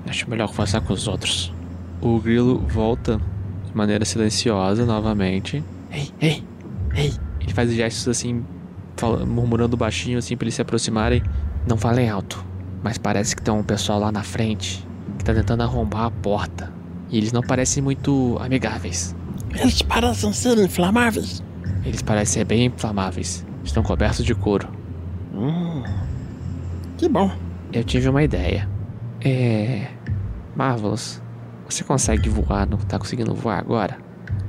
[0.08, 1.54] Acho melhor conversar com os outros.
[2.02, 3.20] O grilo volta
[3.66, 5.64] de maneira silenciosa novamente.
[5.92, 6.44] Ei, ei,
[6.96, 7.14] ei.
[7.42, 8.46] Ele faz gestos assim,
[9.28, 11.24] murmurando baixinho assim pra eles se aproximarem.
[11.68, 12.46] Não falem alto.
[12.84, 16.72] Mas parece que tem um pessoal lá na frente que tá tentando arrombar a porta.
[17.10, 19.16] E eles não parecem muito amigáveis.
[19.60, 21.44] Eles parecem ser inflamáveis.
[21.84, 23.46] Eles parecem ser bem inflamáveis.
[23.64, 24.68] Estão cobertos de couro.
[25.34, 25.84] Hum,
[26.98, 27.32] que bom.
[27.72, 28.68] Eu tive uma ideia.
[29.24, 29.88] É.
[30.56, 31.22] Marvelous,
[31.68, 32.68] você consegue voar?
[32.68, 33.98] Não tá conseguindo voar agora?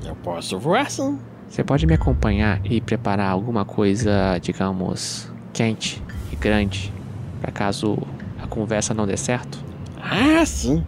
[0.05, 1.19] Eu posso voar sim.
[1.49, 6.93] Você pode me acompanhar e preparar alguma coisa, digamos, quente e grande,
[7.41, 7.99] para caso
[8.43, 9.59] a conversa não dê certo?
[10.01, 10.85] Ah, sim.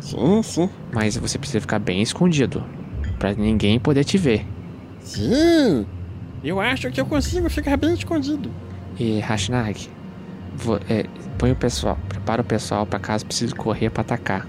[0.00, 0.70] Sim, sim.
[0.92, 2.64] Mas você precisa ficar bem escondido,
[3.20, 4.44] para ninguém poder te ver.
[5.02, 5.86] Sim.
[6.42, 8.50] Eu acho que eu consigo ficar bem escondido.
[8.98, 9.88] E Rashnag,
[10.56, 11.04] vo- é,
[11.38, 14.46] põe o pessoal, prepara o pessoal para caso precise correr para atacar.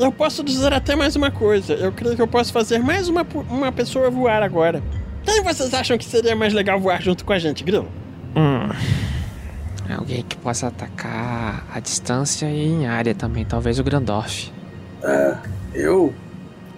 [0.00, 1.74] Eu posso dizer até mais uma coisa.
[1.74, 4.82] Eu creio que eu posso fazer mais uma, uma pessoa voar agora.
[5.22, 7.88] Quem vocês acham que seria mais legal voar junto com a gente, Grilo?
[8.34, 8.68] Hum.
[9.96, 14.50] Alguém que possa atacar a distância e em área também, talvez o Grandorf.
[15.02, 15.36] É,
[15.74, 16.12] eu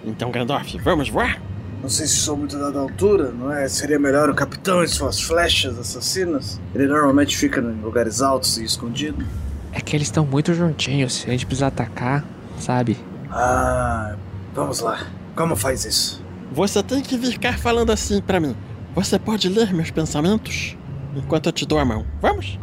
[0.07, 1.41] Então, Grandorf, vamos voar?
[1.81, 3.67] não sei se sou muito dado à altura, não é?
[3.69, 6.59] Seria melhor o capitão e suas flechas assassinas?
[6.73, 9.25] Ele normalmente fica em lugares altos e escondido.
[9.71, 12.25] É que eles estão muito juntinhos, se a gente precisar atacar,
[12.59, 12.97] sabe?
[13.29, 14.15] Ah,
[14.53, 15.07] vamos lá.
[15.35, 16.21] Como faz isso?
[16.51, 18.55] Você tem que ficar falando assim pra mim.
[18.95, 20.75] Você pode ler meus pensamentos
[21.15, 22.05] enquanto eu te dou a mão.
[22.21, 22.57] Vamos?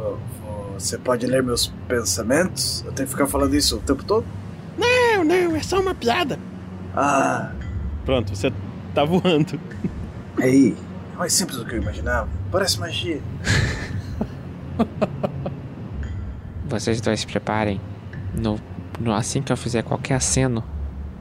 [0.75, 2.83] Você pode ler meus pensamentos?
[2.85, 4.27] Eu tenho que ficar falando isso o tempo todo?
[4.77, 6.39] Não, não, é só uma piada.
[6.97, 7.53] Ah,
[8.05, 8.53] Pronto, você
[8.95, 9.59] tá voando.
[10.41, 10.77] aí.
[11.15, 12.29] É mais simples do que eu imaginava.
[12.51, 13.21] Parece magia.
[16.69, 17.81] Vocês dois se preparem.
[18.35, 18.59] No,
[18.99, 20.65] no- assim que eu fizer qualquer aceno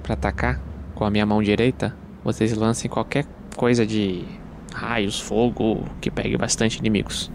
[0.02, 0.60] pra atacar
[0.96, 4.26] com a minha mão direita, vocês lancem qualquer coisa de
[4.74, 7.32] raios, fogo, que pegue bastante inimigos.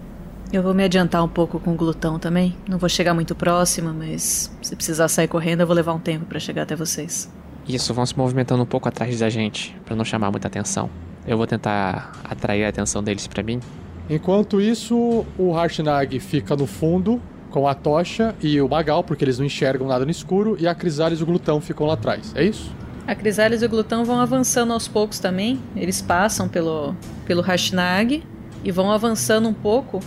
[0.53, 2.57] Eu vou me adiantar um pouco com o glutão também.
[2.69, 6.25] Não vou chegar muito próxima, mas se precisar sair correndo, eu vou levar um tempo
[6.25, 7.31] pra chegar até vocês.
[7.69, 10.89] Isso, vão se movimentando um pouco atrás da gente, pra não chamar muita atenção.
[11.27, 13.61] Eu vou tentar atrair a atenção deles pra mim.
[14.09, 19.39] Enquanto isso, o Harshnag fica no fundo com a tocha e o Magal, porque eles
[19.39, 22.33] não enxergam nada no escuro, e a Crisales e o Glutão ficam lá atrás.
[22.35, 22.73] É isso?
[23.07, 25.61] A Crisales e o Glutão vão avançando aos poucos também.
[25.77, 26.95] Eles passam pelo,
[27.27, 28.23] pelo Hashnag
[28.65, 30.01] e vão avançando um pouco,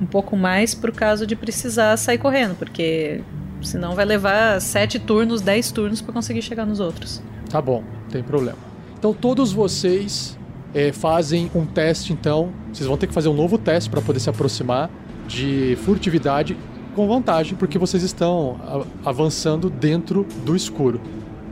[0.00, 3.22] um pouco mais pro caso de precisar sair correndo, porque
[3.64, 7.22] senão vai levar sete turnos, dez turnos pra conseguir chegar nos outros.
[7.48, 7.82] Tá bom.
[8.10, 8.58] tem problema.
[8.98, 10.38] Então todos vocês
[10.74, 12.50] é, fazem um teste, então.
[12.72, 14.90] Vocês vão ter que fazer um novo teste para poder se aproximar
[15.26, 16.56] de furtividade
[16.94, 21.00] com vantagem, porque vocês estão avançando dentro do escuro.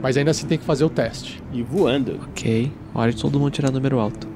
[0.01, 1.41] Mas ainda assim tem que fazer o teste.
[1.53, 2.19] E voando.
[2.29, 2.71] Ok.
[2.93, 4.27] Hora de todo mundo tirar número alto.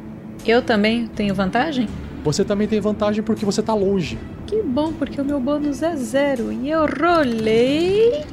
[0.45, 1.87] Eu também tenho vantagem?
[2.25, 4.17] Você também tem vantagem porque você tá longe.
[4.47, 6.51] Que bom, porque o meu bônus é zero.
[6.51, 8.25] E eu rolei.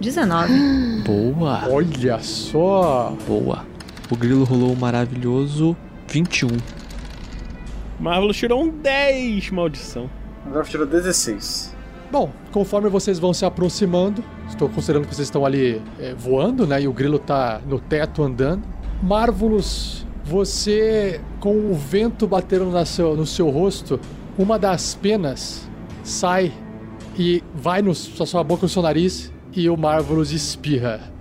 [0.00, 0.52] 19.
[1.06, 1.62] Boa.
[1.70, 3.16] Olha só!
[3.24, 3.64] Boa.
[4.10, 5.76] O grilo rolou um maravilhoso
[6.08, 6.48] 21.
[8.00, 10.10] Marvelous tirou um 10, maldição.
[10.44, 11.72] Agora tirou 16.
[12.10, 16.82] Bom, conforme vocês vão se aproximando, estou considerando que vocês estão ali é, voando, né?
[16.82, 18.64] E o grilo tá no teto andando.
[19.00, 24.00] Marvelous, você, com o vento batendo na seu, no seu rosto,
[24.38, 25.68] uma das penas
[26.02, 26.52] sai
[27.16, 31.12] e vai no, na sua boca, no seu nariz, e o Marvelous espirra.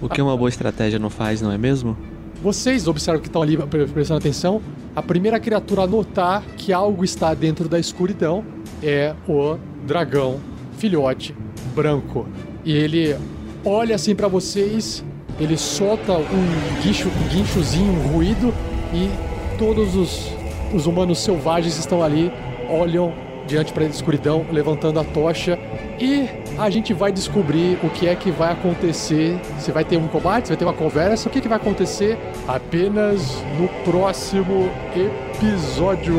[0.00, 1.96] O que uma boa estratégia não faz, não é mesmo?
[2.42, 4.60] Vocês observam que estão ali pre- prestando atenção.
[4.94, 8.44] A primeira criatura a notar que algo está dentro da escuridão
[8.82, 10.38] é o dragão
[10.76, 11.34] filhote
[11.74, 12.28] branco.
[12.64, 13.16] E ele
[13.64, 15.04] olha assim pra vocês,
[15.38, 18.54] ele solta um guincho, um guinchozinho, um ruído
[18.92, 19.10] e
[19.58, 20.30] todos os,
[20.72, 22.32] os humanos selvagens estão ali,
[22.68, 23.12] olham
[23.46, 25.58] diante para a escuridão, levantando a tocha
[25.98, 29.38] e a gente vai descobrir o que é que vai acontecer.
[29.58, 32.18] Se vai ter um combate, se vai ter uma conversa, o que, que vai acontecer
[32.48, 36.14] apenas no próximo episódio.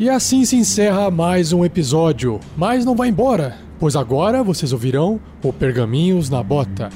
[0.00, 2.40] E assim se encerra mais um episódio.
[2.56, 6.88] Mas não vai embora, pois agora vocês ouvirão o Pergaminhos na Bota.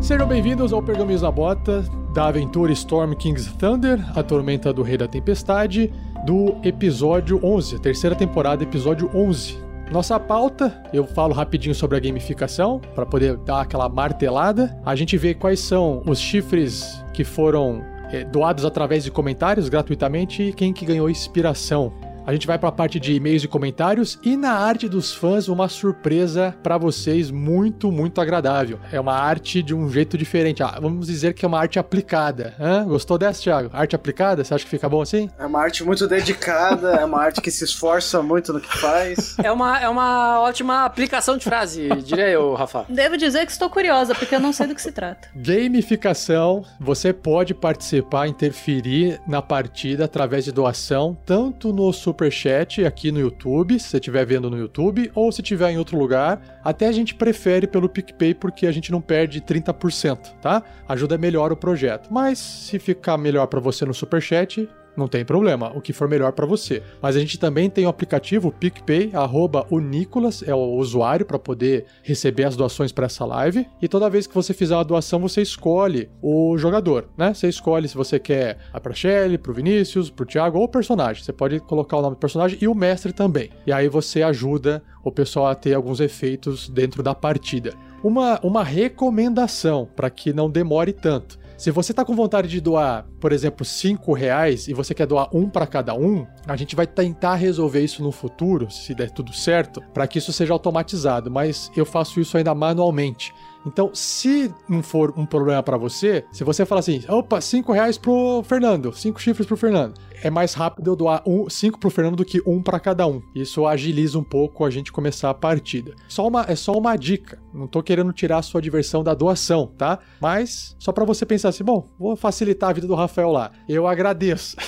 [0.00, 4.96] Sejam bem-vindos ao Pergaminhos na Bota da aventura Storm King's Thunder, a tormenta do Rei
[4.96, 5.92] da Tempestade,
[6.24, 9.73] do episódio 11, terceira temporada, episódio 11.
[9.94, 14.76] Nossa pauta, eu falo rapidinho sobre a gamificação, para poder dar aquela martelada.
[14.84, 17.80] A gente vê quais são os chifres que foram
[18.10, 21.92] eh, doados através de comentários gratuitamente e quem que ganhou inspiração.
[22.26, 25.46] A gente vai para a parte de e-mails e comentários e na arte dos fãs
[25.46, 28.78] uma surpresa para vocês muito, muito agradável.
[28.90, 30.62] É uma arte de um jeito diferente.
[30.62, 32.54] Ah, vamos dizer que é uma arte aplicada.
[32.58, 32.84] Hã?
[32.84, 33.68] Gostou dessa, Thiago?
[33.74, 34.42] Arte aplicada?
[34.42, 35.28] Você acha que fica bom assim?
[35.38, 39.36] É uma arte muito dedicada, é uma arte que se esforça muito no que faz.
[39.44, 42.86] É uma, é uma ótima aplicação de frase, diria eu, Rafa.
[42.88, 45.28] Devo dizer que estou curiosa, porque eu não sei do que se trata.
[45.36, 51.82] Gamificação, você pode participar, interferir na partida através de doação, tanto no
[52.14, 55.98] Superchat aqui no YouTube, se você estiver vendo no YouTube, ou se estiver em outro
[55.98, 56.60] lugar.
[56.62, 60.62] Até a gente prefere pelo PicPay porque a gente não perde 30%, tá?
[60.88, 62.12] Ajuda melhor o projeto.
[62.12, 66.32] Mas se ficar melhor para você no Superchat, não tem problema, o que for melhor
[66.32, 66.82] para você.
[67.00, 71.38] Mas a gente também tem o aplicativo PicPay, arroba o Nicolas, é o usuário para
[71.38, 73.66] poder receber as doações para essa live.
[73.80, 77.34] E toda vez que você fizer uma doação, você escolhe o jogador, né?
[77.34, 81.22] Você escolhe se você quer a pra Shelly, pro Vinícius, pro Thiago ou o personagem.
[81.22, 83.50] Você pode colocar o nome do personagem e o mestre também.
[83.66, 87.74] E aí você ajuda o pessoal a ter alguns efeitos dentro da partida.
[88.02, 91.38] Uma, uma recomendação para que não demore tanto.
[91.56, 95.28] Se você tá com vontade de doar, por exemplo, 5 reais e você quer doar
[95.32, 99.32] um para cada um, a gente vai tentar resolver isso no futuro, se der tudo
[99.32, 103.32] certo, para que isso seja automatizado, mas eu faço isso ainda manualmente.
[103.66, 107.96] Então, se não for um problema para você, se você falar assim, opa, 5 reais
[107.96, 111.90] pro Fernando, 5 chifres pro Fernando, é mais rápido eu doar 5 um, cinco pro
[111.90, 113.22] Fernando do que um para cada um.
[113.34, 115.94] Isso agiliza um pouco a gente começar a partida.
[116.08, 117.38] Só uma, é só uma dica.
[117.52, 119.98] Não tô querendo tirar a sua diversão da doação, tá?
[120.20, 123.50] Mas só para você pensar assim, bom, vou facilitar a vida do Rafael lá.
[123.68, 124.56] Eu agradeço.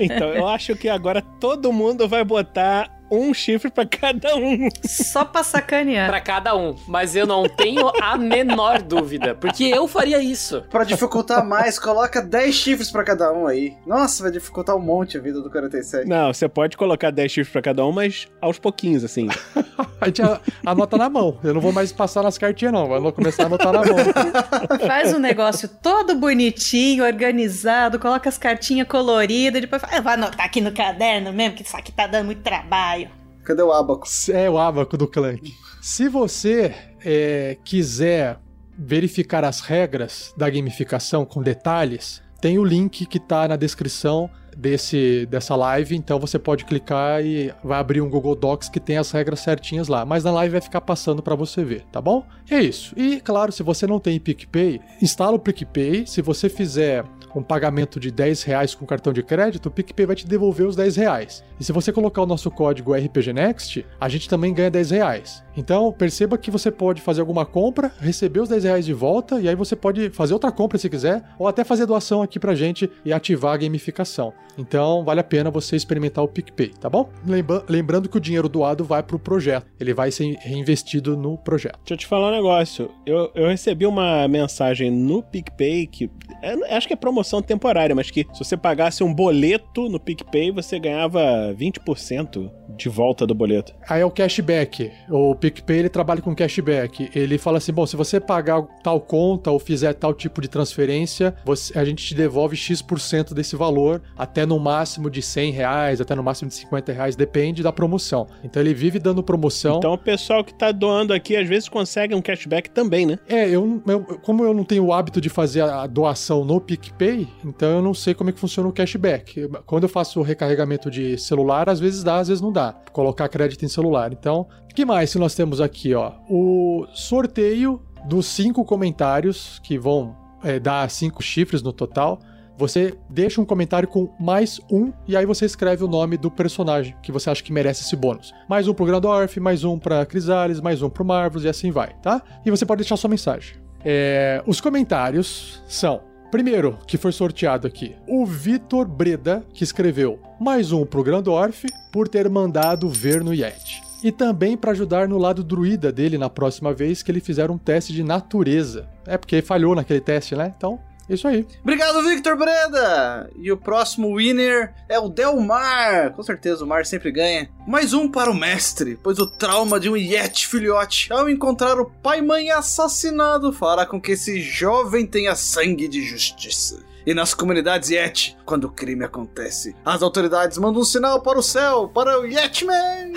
[0.00, 4.68] Então, eu acho que agora todo mundo vai botar um chifre pra cada um.
[4.84, 6.08] Só pra sacanear.
[6.08, 6.76] Pra cada um.
[6.86, 9.34] Mas eu não tenho a menor dúvida.
[9.34, 10.62] Porque eu faria isso.
[10.70, 13.76] Pra dificultar mais, coloca 10 chifres pra cada um aí.
[13.90, 16.06] Nossa, vai dificultar um monte a vida do 47.
[16.08, 19.26] Não, você pode colocar 10 chifres pra cada um, mas aos pouquinhos, assim.
[20.00, 21.38] A gente a- anota na mão.
[21.42, 22.86] Eu não vou mais passar nas cartinhas, não.
[22.86, 23.96] Vou começar a anotar na mão.
[24.86, 30.46] Faz um negócio todo bonitinho, organizado, coloca as cartinhas coloridas, depois fala, eu vou anotar
[30.46, 33.10] aqui no caderno mesmo, que isso aqui tá dando muito trabalho.
[33.44, 34.06] Cadê o abaco?
[34.32, 35.52] É o abaco do Clank.
[35.82, 36.74] Se você
[37.04, 38.38] é, quiser
[38.78, 45.26] verificar as regras da gamificação com detalhes, tem o link que tá na descrição desse
[45.26, 49.10] dessa live, então você pode clicar e vai abrir um Google Docs que tem as
[49.10, 52.24] regras certinhas lá, mas na live vai ficar passando para você ver, tá bom?
[52.50, 52.94] E é isso.
[52.96, 56.06] E claro, se você não tem PicPay, instala o PicPay.
[56.06, 60.16] Se você fizer um pagamento de 10 reais com cartão de crédito, o PicPay vai
[60.16, 61.44] te devolver os 10 reais.
[61.58, 65.42] E se você colocar o nosso código RPGNext, a gente também ganha 10 reais.
[65.56, 69.48] Então, perceba que você pode fazer alguma compra, receber os 10 reais de volta, e
[69.48, 72.90] aí você pode fazer outra compra se quiser, ou até fazer doação aqui pra gente
[73.04, 74.32] e ativar a gamificação.
[74.58, 77.08] Então, vale a pena você experimentar o PicPay, tá bom?
[77.26, 81.78] Lembra- lembrando que o dinheiro doado vai pro projeto, ele vai ser reinvestido no projeto.
[81.78, 82.90] Deixa eu te falar um negócio.
[83.06, 86.10] Eu, eu recebi uma mensagem no PicPay que.
[86.42, 90.50] eu acho que é promoção temporária, mas que se você pagasse um boleto no PicPay,
[90.50, 93.74] você ganhava 20% de volta do boleto.
[93.88, 94.90] Aí é o cashback.
[95.10, 97.10] O PicPay ele trabalha com cashback.
[97.14, 101.34] Ele fala assim: bom, se você pagar tal conta ou fizer tal tipo de transferência,
[101.44, 106.14] você- a gente te devolve X% desse valor, até no máximo de 100 reais, até
[106.14, 108.26] no máximo de 50 reais, depende da promoção.
[108.44, 109.78] Então ele vive dando promoção.
[109.78, 113.18] Então o pessoal que tá doando aqui às vezes consegue um cashback também, né?
[113.28, 117.28] É, eu, eu- como eu não tenho o hábito de fazer a doação no PicPay,
[117.44, 119.48] então eu não sei como é que funciona o cashback.
[119.66, 122.74] Quando eu faço o recarregamento de celular, às vezes dá, às vezes não dá.
[122.92, 124.12] Colocar crédito em celular.
[124.12, 126.12] Então, o que mais que nós temos aqui, ó?
[126.28, 132.18] O sorteio dos cinco comentários que vão é, dar cinco chifres no total.
[132.60, 136.94] Você deixa um comentário com mais um e aí você escreve o nome do personagem
[137.02, 138.34] que você acha que merece esse bônus.
[138.46, 141.94] Mais um pro Grandorf, mais um pra Crisales, mais um pro Marvels e assim vai,
[142.02, 142.20] tá?
[142.44, 143.54] E você pode deixar sua mensagem.
[143.82, 150.70] É, os comentários são Primeiro, que foi sorteado aqui, o Vitor Breda, que escreveu mais
[150.70, 153.82] um pro Grandorf por ter mandado ver no Yeti.
[154.04, 157.56] E também para ajudar no lado druida dele na próxima vez que ele fizer um
[157.56, 158.86] teste de natureza.
[159.06, 160.52] É porque falhou naquele teste, né?
[160.56, 160.78] Então,
[161.14, 161.46] isso aí.
[161.62, 163.30] Obrigado, Victor Breda!
[163.36, 166.12] E o próximo winner é o Delmar.
[166.12, 167.48] Com certeza o Mar sempre ganha.
[167.66, 171.90] Mais um para o mestre, pois o trauma de um Yeti filhote ao encontrar o
[172.02, 176.89] pai e mãe assassinado fará com que esse jovem tenha sangue de justiça.
[177.06, 181.42] E nas comunidades Yeti, quando o crime acontece, as autoridades mandam um sinal para o
[181.42, 183.14] céu, para o Yetman!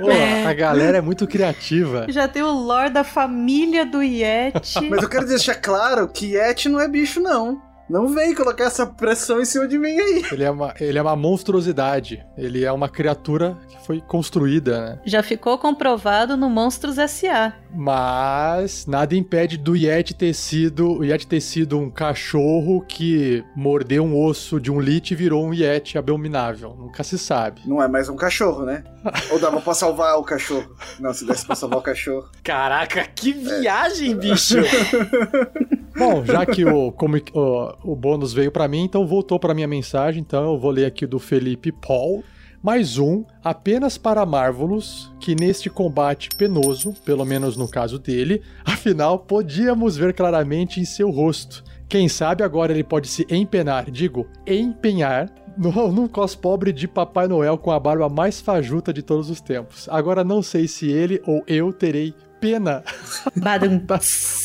[0.00, 2.06] Pô, a galera é muito criativa.
[2.08, 4.80] Já tem o lore da família do Yeti.
[4.90, 7.60] Mas eu quero deixar claro que Yeti não é bicho, não.
[7.88, 10.24] Não vem colocar essa pressão em cima de mim aí.
[10.32, 12.24] Ele é uma, ele é uma monstruosidade.
[12.36, 15.00] Ele é uma criatura que foi construída, né?
[15.04, 17.52] Já ficou comprovado no Monstros S.A.
[17.72, 24.04] Mas nada impede do Yeti ter sido, o Yeti ter sido um cachorro que mordeu
[24.04, 26.74] um osso de um lit e virou um Yeti abominável.
[26.76, 27.60] Nunca se sabe.
[27.66, 28.82] Não é mais um cachorro, né?
[29.30, 30.74] Ou dava pra salvar o cachorro?
[30.98, 32.28] Não, se desse pra salvar o cachorro.
[32.42, 34.56] Caraca, que viagem, bicho!
[35.98, 39.66] Bom, já que o, como, o, o bônus veio pra mim, então voltou pra minha
[39.66, 40.20] mensagem.
[40.20, 42.22] Então eu vou ler aqui do Felipe Paul.
[42.62, 49.20] Mais um, apenas para Marvelous, que neste combate penoso, pelo menos no caso dele, afinal
[49.20, 51.62] podíamos ver claramente em seu rosto.
[51.88, 57.28] Quem sabe agora ele pode se empenar, digo, empenhar, no, num cos pobre de Papai
[57.28, 59.88] Noel com a barba mais fajuta de todos os tempos.
[59.88, 62.82] Agora não sei se ele ou eu terei pena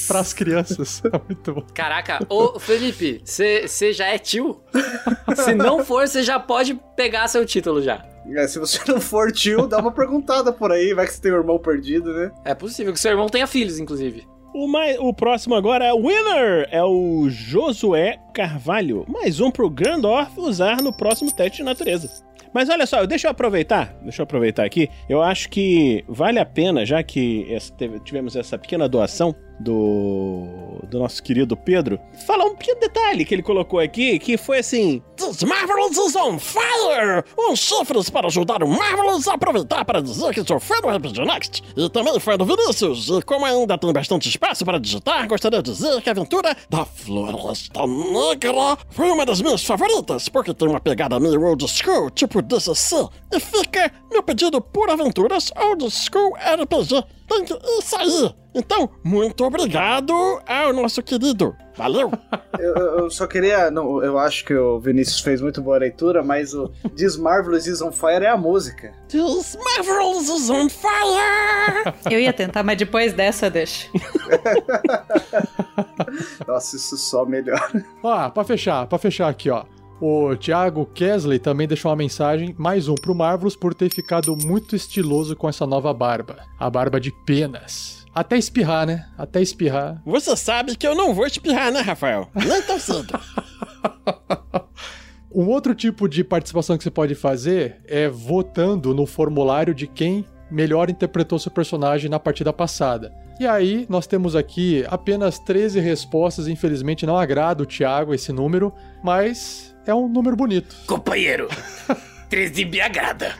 [0.08, 1.02] para as crianças.
[1.12, 1.64] É muito bom.
[1.74, 4.62] Caraca, ô Felipe, você já é tio?
[5.36, 8.06] Se não for, você já pode pegar seu título já.
[8.36, 11.32] É, se você não for tio, dá uma perguntada por aí, vai que você tem
[11.32, 12.32] um irmão perdido, né?
[12.46, 14.26] É possível que seu irmão tenha filhos, inclusive.
[14.54, 19.06] O, mais, o próximo agora é o winner, é o Josué Carvalho.
[19.08, 22.10] Mais um pro Grandorf usar no próximo teste de natureza.
[22.54, 24.90] Mas olha só, deixa eu aproveitar, deixa eu aproveitar aqui.
[25.08, 27.48] Eu acho que vale a pena, já que
[28.04, 33.44] tivemos essa pequena doação do, do nosso querido Pedro, falar um pequeno detalhe que ele
[33.44, 35.02] colocou aqui, que foi assim...
[35.22, 37.24] Marvelous is on fire!
[37.38, 41.26] Os chifres para ajudar o Marvelous a aproveitar para dizer que sou fã do RPG
[41.26, 43.10] Next e também fã do Vinícius.
[43.10, 46.86] E como ainda tem bastante espaço para digitar, gostaria de dizer que a aventura da
[46.86, 52.42] Floresta Negra foi uma das minhas favoritas, porque tem uma pegada meio old school, tipo
[52.42, 53.08] DCC.
[53.32, 57.21] E fica meu pedido por aventuras old school RPG.
[57.32, 58.36] Tem que isso aí!
[58.54, 60.14] Então, muito obrigado
[60.46, 61.56] ao nosso querido.
[61.78, 62.12] Valeu!
[62.60, 63.72] Eu, eu- só queria.
[63.72, 67.82] Não, eu acho que o Vinícius fez muito boa leitura, mas o This Marvelous is
[67.82, 68.92] on Fire é a música.
[69.08, 71.96] This Marvelous is on fire!
[72.12, 73.88] Eu ia tentar, mas depois dessa, deixa.
[76.48, 77.84] Nossa, isso só melhora.
[78.04, 79.64] Ó, pra fechar, pra fechar aqui, ó.
[80.02, 84.76] O Thiago Kesley também deixou uma mensagem, mais um pro Marvelous, por ter ficado muito
[84.76, 86.38] estiloso com essa nova barba.
[86.60, 88.04] A barba de penas.
[88.12, 89.08] Até espirrar, né?
[89.16, 90.02] Até espirrar.
[90.04, 92.28] Você sabe que eu não vou espirrar, né, Rafael?
[92.34, 93.14] Não tão cedo.
[95.34, 100.26] Um outro tipo de participação que você pode fazer é votando no formulário de quem
[100.52, 103.14] melhor interpretou seu personagem na partida passada.
[103.40, 108.74] E aí, nós temos aqui apenas 13 respostas, infelizmente não agrada o Thiago esse número,
[109.02, 110.76] mas é um número bonito.
[110.86, 111.48] Companheiro,
[112.30, 113.36] 13 me agrada.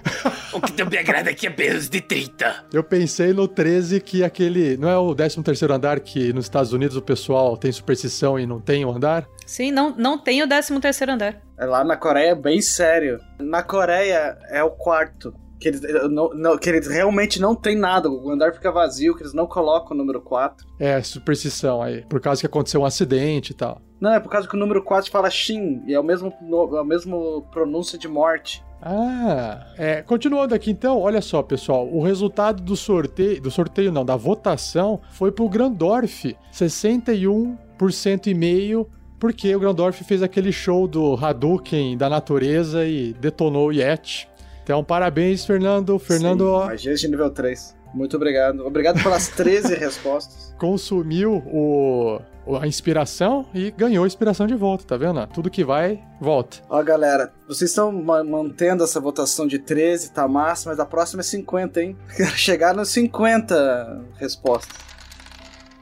[0.52, 2.66] O que não me agrada aqui é menos de 30.
[2.74, 4.76] Eu pensei no 13 que aquele.
[4.76, 8.46] Não é o 13 terceiro andar que nos Estados Unidos o pessoal tem superstição e
[8.46, 9.26] não tem o andar?
[9.46, 11.42] Sim, não, não tem o 13 terceiro andar.
[11.58, 13.20] É lá na Coreia é bem sério.
[13.40, 15.34] Na Coreia é o quarto.
[15.62, 18.10] Que eles, não, não- que eles realmente não tem nada.
[18.10, 20.66] O andar fica vazio, que eles não colocam o número 4.
[20.80, 22.02] É, superstição aí.
[22.10, 23.80] Por causa que aconteceu um acidente e tal.
[24.00, 26.82] Não, é por causa que o número 4 fala Shin, e é o mesmo, é
[26.82, 28.64] o mesmo pronúncio de morte.
[28.82, 34.04] Ah, é, continuando aqui então, olha só, pessoal, o resultado do sorteio, do sorteio não,
[34.04, 38.90] da votação foi pro Grandorf, 61% e meio,
[39.20, 44.28] porque o Grandorf fez aquele show do Hadouken da natureza e detonou o Yeti.
[44.64, 45.98] Então, parabéns, Fernando.
[46.00, 47.76] Fernando Sim, magia de nível 3.
[47.94, 48.66] Muito obrigado.
[48.66, 50.56] Obrigado pelas 13 respostas.
[50.58, 52.22] consumiu o,
[52.62, 55.26] a inspiração e ganhou a inspiração de volta, tá vendo?
[55.28, 56.58] Tudo que vai, volta.
[56.70, 61.20] Ó, galera, vocês estão ma- mantendo essa votação de 13, tá massa, mas a próxima
[61.20, 61.98] é 50, hein?
[62.16, 64.78] Quero chegar nos 50 respostas.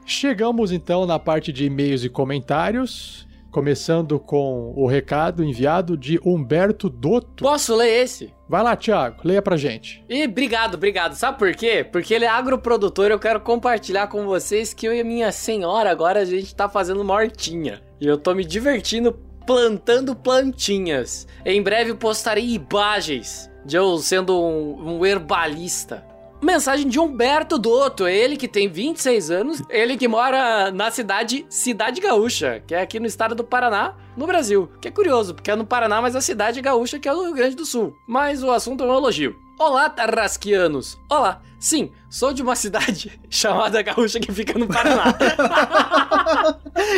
[0.04, 6.88] Chegamos então na parte de e-mails e comentários, começando com o recado enviado de Humberto
[6.88, 7.42] Dotto.
[7.44, 8.32] Posso ler esse?
[8.48, 10.04] Vai lá, Thiago, leia pra gente.
[10.08, 11.14] E obrigado, obrigado.
[11.14, 11.84] Sabe por quê?
[11.84, 13.06] Porque ele é agroprodutor.
[13.06, 16.68] Eu quero compartilhar com vocês que eu e a minha senhora agora a gente tá
[16.68, 17.80] fazendo uma hortinha.
[18.00, 19.12] E eu tô me divertindo
[19.46, 21.26] plantando plantinhas.
[21.44, 26.09] Em breve postarei imagens de eu sendo um, um herbalista.
[26.42, 32.00] Mensagem de Humberto Dotto, ele que tem 26 anos, ele que mora na cidade Cidade
[32.00, 34.70] Gaúcha, que é aqui no estado do Paraná, no Brasil.
[34.80, 37.34] Que é curioso, porque é no Paraná, mas a cidade gaúcha que é do Rio
[37.34, 37.94] Grande do Sul.
[38.08, 39.36] Mas o assunto é um elogio.
[39.58, 40.98] Olá, tarrasquianos!
[41.10, 41.42] Olá!
[41.58, 45.14] Sim, sou de uma cidade chamada Gaúcha que fica no Paraná.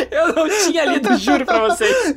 [0.09, 2.15] Eu não tinha lido, juro pra vocês.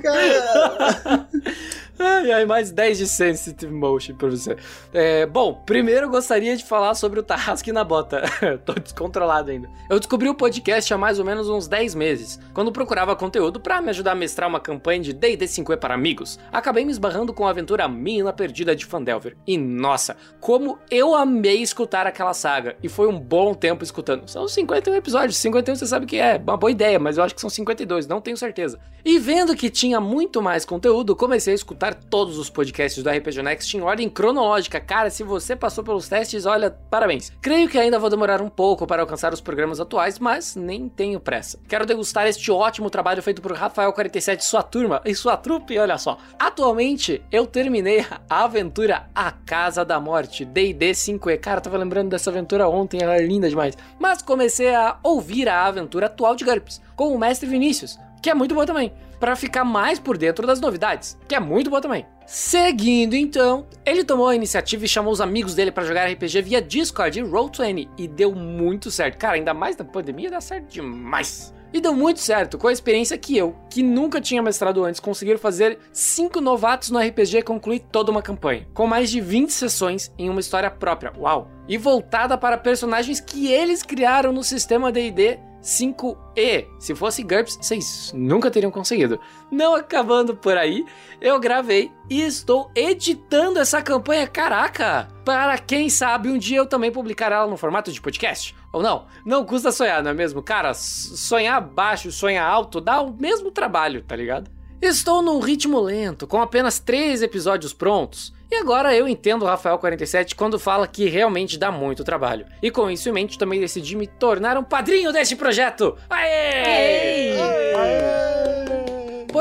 [1.98, 4.56] Ai, ai, mais 10 de Sensitive Motion pra você.
[4.92, 8.22] É, bom, primeiro eu gostaria de falar sobre o Tarrasque na Bota.
[8.66, 9.70] Tô descontrolado ainda.
[9.88, 13.80] Eu descobri o podcast há mais ou menos uns 10 meses, quando procurava conteúdo pra
[13.80, 16.38] me ajudar a mestrar uma campanha de D&D 5e para amigos.
[16.52, 19.34] Acabei me esbarrando com a aventura Mina Perdida de Fandelver.
[19.46, 22.76] E nossa, como eu amei escutar aquela saga.
[22.82, 24.28] E foi um bom tempo escutando.
[24.28, 27.40] São 51 episódios, 51 você sabe que é uma boa ideia, mas eu acho que
[27.40, 28.78] são 52, não tenho certeza.
[29.04, 33.42] E vendo que tinha muito mais conteúdo, comecei a escutar todos os podcasts do RPG
[33.42, 34.80] Next em ordem cronológica.
[34.80, 37.32] Cara, se você passou pelos testes, olha, parabéns.
[37.40, 41.20] Creio que ainda vou demorar um pouco para alcançar os programas atuais, mas nem tenho
[41.20, 41.58] pressa.
[41.68, 45.98] Quero degustar este ótimo trabalho feito por Rafael47 e sua turma e sua trupe, olha
[45.98, 46.18] só.
[46.38, 51.38] Atualmente, eu terminei a aventura A Casa da Morte, D&D 5e.
[51.38, 53.76] Cara, tava lembrando dessa aventura ontem, ela é linda demais.
[53.98, 58.34] Mas comecei a ouvir a aventura atual de GURPS, com o mestre Vinícius, que é
[58.34, 62.06] muito boa também, para ficar mais por dentro das novidades, que é muito boa também.
[62.26, 66.60] Seguindo então, ele tomou a iniciativa e chamou os amigos dele para jogar RPG via
[66.60, 69.16] Discord e Roll20 e deu muito certo.
[69.16, 71.54] Cara, ainda mais na pandemia dá certo demais.
[71.76, 75.38] E deu muito certo, com a experiência que eu, que nunca tinha mestrado antes, conseguiram
[75.38, 80.10] fazer 5 novatos no RPG e concluir toda uma campanha, com mais de 20 sessões
[80.16, 81.12] em uma história própria.
[81.18, 81.50] Uau!
[81.68, 86.66] E voltada para personagens que eles criaram no sistema D&D 5E.
[86.78, 89.20] Se fosse GURPS, vocês nunca teriam conseguido.
[89.50, 90.84] Não acabando por aí,
[91.20, 95.08] eu gravei e estou editando essa campanha, caraca!
[95.24, 98.54] Para quem sabe um dia eu também publicar ela no formato de podcast.
[98.76, 100.42] Ou não, não custa sonhar, não é mesmo?
[100.42, 104.50] Cara, sonhar baixo, sonhar alto dá o mesmo trabalho, tá ligado?
[104.82, 108.34] Estou num ritmo lento, com apenas três episódios prontos.
[108.50, 112.44] E agora eu entendo o Rafael47 quando fala que realmente dá muito trabalho.
[112.62, 115.96] E com isso em mente, também decidi me tornar um padrinho deste projeto.
[116.10, 117.34] Aê!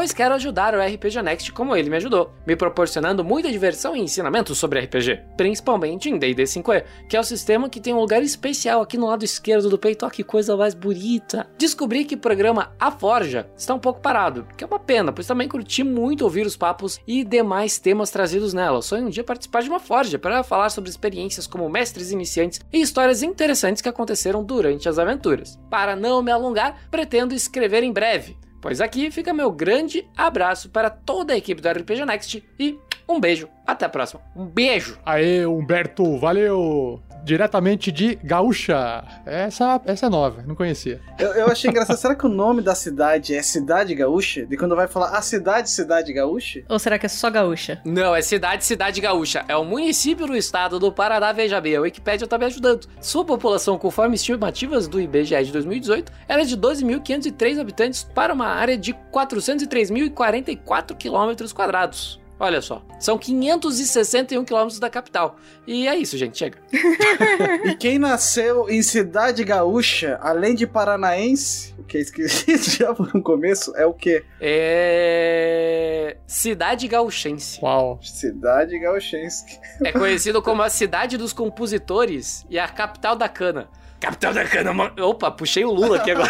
[0.05, 4.01] Pois quero ajudar o RPG Next como ele me ajudou, me proporcionando muita diversão e
[4.01, 8.21] ensinamentos sobre RPG, principalmente em D&D 5e, que é o sistema que tem um lugar
[8.21, 11.47] especial aqui no lado esquerdo do peito, ó, que coisa mais bonita.
[11.57, 15.25] Descobri que o programa A Forja está um pouco parado, que é uma pena, pois
[15.25, 18.83] também curti muito ouvir os papos e demais temas trazidos nela.
[18.83, 22.79] Sonho um dia participar de uma Forja para falar sobre experiências como mestres iniciantes e
[22.79, 25.57] histórias interessantes que aconteceram durante as aventuras.
[25.67, 28.37] Para não me alongar, pretendo escrever em breve.
[28.65, 32.75] Pois aqui fica meu grande abraço para toda a equipe do RPG Next e
[33.07, 33.47] um beijo.
[33.63, 34.23] Até a próxima.
[34.35, 34.97] Um beijo.
[35.05, 36.99] Aê, Humberto, valeu!
[37.25, 39.03] Diretamente de Gaúcha.
[39.25, 41.01] Essa, essa é nova, não conhecia.
[41.19, 41.97] Eu, eu achei engraçado.
[41.97, 44.45] Será que o nome da cidade é Cidade Gaúcha?
[44.45, 46.63] De quando vai falar a cidade, Cidade Gaúcha?
[46.69, 47.81] Ou será que é só gaúcha?
[47.83, 49.43] Não, é cidade, cidade gaúcha.
[49.47, 51.75] É um município do estado do Paraná, veja bem.
[51.75, 52.87] A Wikipédia tá me ajudando.
[53.01, 58.77] Sua população, conforme estimativas do IBGE de 2018, era de 12.503 habitantes para uma área
[58.77, 62.23] de 403.044 quilômetros quadrados.
[62.37, 65.37] Olha só, são 561 quilômetros da capital.
[65.65, 66.57] E é isso, gente, chega.
[67.63, 73.09] E quem nasceu em Cidade Gaúcha, além de paranaense, o que é esquisito já por
[73.15, 74.23] um começo, é o quê?
[74.39, 76.17] É.
[76.27, 77.59] Cidade Gaúchense.
[77.63, 77.99] Uau.
[78.03, 79.59] Cidade Gaúchense.
[79.83, 83.69] É conhecido como a cidade dos compositores e a capital da cana.
[83.99, 84.93] Capital da cana, mano.
[85.07, 86.29] Opa, puxei o Lula aqui agora.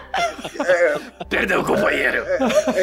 [1.28, 2.24] Perdão, companheiro.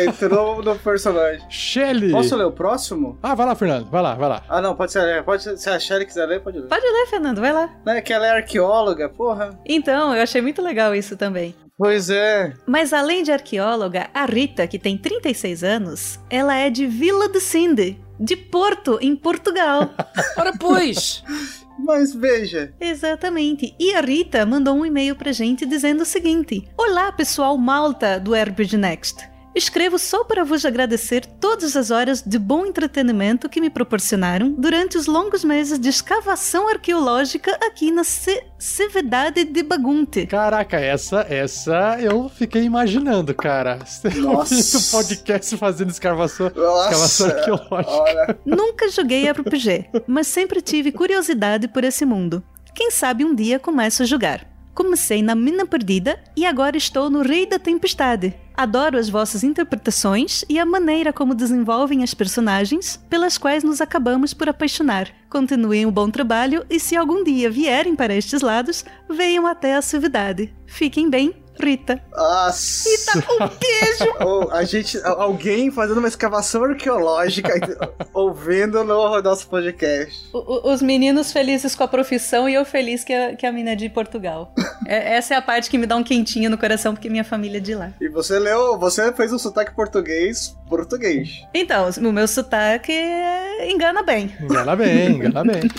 [0.08, 1.46] Entrou no personagem.
[1.50, 2.12] Shelly.
[2.12, 3.18] Posso ler o próximo?
[3.22, 3.90] Ah, vai lá, Fernando.
[3.90, 4.44] Vai lá, vai lá.
[4.50, 5.24] Ah, não, pode ser.
[5.24, 6.68] Pode, se a Shelly quiser ler, pode ler.
[6.68, 7.70] Pode ler, Fernando, vai lá.
[7.86, 9.60] Não é que ela é arqueóloga, porra.
[9.66, 11.56] Então, eu achei muito legal isso também.
[11.78, 12.54] Pois é.
[12.68, 17.40] Mas além de arqueóloga, a Rita, que tem 36 anos, ela é de Vila de
[17.40, 19.90] Sinde, de Porto, em Portugal.
[20.38, 21.24] Ora, pois.
[21.84, 22.74] Mas veja.
[22.80, 23.76] Exatamente.
[23.80, 28.34] E a Rita mandou um e-mail pra gente dizendo o seguinte: Olá, pessoal malta do
[28.36, 29.31] RPG Next.
[29.54, 34.98] Escrevo só para vos agradecer todas as horas de bom entretenimento que me proporcionaram durante
[34.98, 40.26] os longos meses de escavação arqueológica aqui na Ce Cevedade de Bagunte.
[40.28, 43.80] Caraca, essa, essa eu fiquei imaginando, cara.
[43.86, 44.56] Você Nossa.
[44.56, 47.92] ouvindo podcast fazendo escavação, escavação arqueológica.
[47.92, 48.40] Olha.
[48.46, 52.42] Nunca joguei RPG, mas sempre tive curiosidade por esse mundo.
[52.74, 54.48] Quem sabe um dia começo a jogar.
[54.74, 58.34] Comecei na Mina Perdida e agora estou no Rei da Tempestade.
[58.56, 64.34] Adoro as vossas interpretações e a maneira como desenvolvem as personagens, pelas quais nos acabamos
[64.34, 65.10] por apaixonar.
[65.30, 69.82] Continuem o bom trabalho e se algum dia vierem para estes lados, venham até a
[69.82, 70.54] suavidade.
[70.66, 71.34] Fiquem bem,
[71.64, 72.02] Rita.
[72.12, 72.90] Nossa.
[72.90, 74.14] Rita, um beijo!
[74.26, 77.54] Ou a gente, alguém fazendo uma escavação arqueológica
[78.14, 80.30] ouvindo no nosso podcast.
[80.34, 80.38] O-
[80.70, 83.72] o- Os meninos felizes com a profissão e eu feliz que a, que a mina
[83.72, 84.54] é de Portugal.
[84.88, 87.58] É- essa é a parte que me dá um quentinho no coração, porque minha família
[87.58, 87.92] é de lá.
[88.02, 91.44] E você leu, você fez um sotaque português, português.
[91.54, 94.36] Então, o meu sotaque é- engana bem.
[94.42, 95.62] Engana bem, engana bem.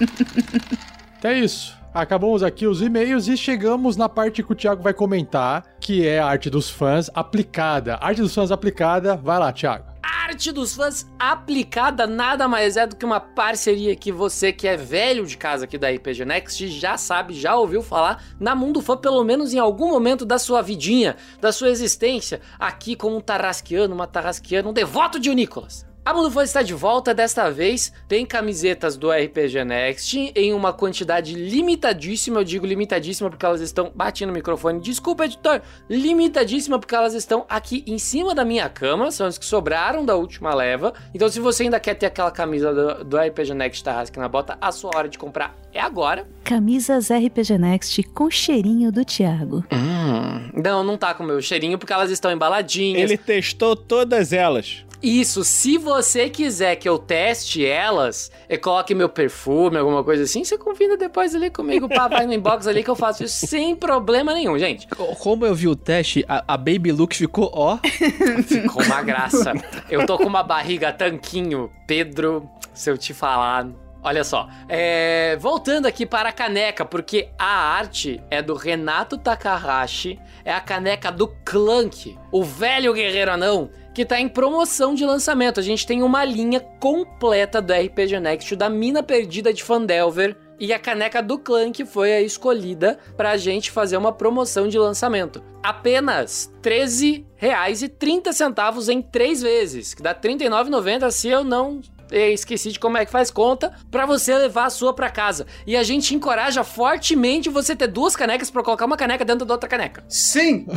[1.18, 1.78] Então é isso.
[1.94, 6.20] Acabamos aqui os e-mails e chegamos na parte que o Thiago vai comentar, que é
[6.20, 7.98] a arte dos fãs aplicada.
[8.00, 9.92] Arte dos fãs aplicada, vai lá, Thiago.
[10.02, 14.74] Arte dos fãs aplicada nada mais é do que uma parceria que você que é
[14.74, 18.96] velho de casa aqui da RPG Next já sabe, já ouviu falar na Mundo Fã
[18.96, 23.94] pelo menos em algum momento da sua vidinha, da sua existência, aqui como um tarrasqueano,
[23.94, 25.91] uma tarrasqueana, um devoto de Nicolas.
[26.04, 30.72] A Mundo Fã está de volta, desta vez tem camisetas do RPG Next em uma
[30.72, 36.92] quantidade limitadíssima, eu digo limitadíssima porque elas estão batendo no microfone, desculpa editor, limitadíssima porque
[36.92, 40.92] elas estão aqui em cima da minha cama, são as que sobraram da última leva,
[41.14, 44.58] então se você ainda quer ter aquela camisa do, do RPG Next Tarrasque na bota,
[44.60, 46.26] a sua hora de comprar é agora.
[46.42, 49.64] Camisas RPG Next com cheirinho do Thiago.
[49.72, 53.08] Hum, não, não tá com o meu cheirinho porque elas estão embaladinhas.
[53.08, 54.84] Ele testou todas elas.
[55.02, 60.44] Isso, se você quiser que eu teste elas e coloque meu perfume, alguma coisa assim,
[60.44, 63.74] você convida depois ali comigo, pá, vai no inbox ali que eu faço isso sem
[63.74, 64.86] problema nenhum, gente.
[65.18, 67.78] Como eu vi o teste, a, a Baby Look ficou, ó.
[68.46, 69.52] Ficou uma graça.
[69.90, 73.68] Eu tô com uma barriga tanquinho, Pedro, se eu te falar.
[74.04, 80.18] Olha só, é, voltando aqui para a caneca, porque a arte é do Renato Takahashi,
[80.44, 85.60] é a caneca do Clank, o velho guerreiro anão, que tá em promoção de lançamento.
[85.60, 90.36] A gente tem uma linha completa do RPG Next da Mina Perdida de Fandelver.
[90.58, 95.42] E a caneca do Clank foi a escolhida pra gente fazer uma promoção de lançamento.
[95.60, 101.80] Apenas R$ 13,30 em três vezes, que dá R$ 39,90 se eu não
[102.12, 105.46] esqueci de como é que faz conta, pra você levar a sua pra casa.
[105.66, 109.54] E a gente encoraja fortemente você ter duas canecas pra colocar uma caneca dentro da
[109.54, 110.04] outra caneca.
[110.08, 110.66] Sim!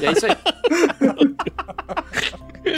[0.00, 0.36] E é isso aí.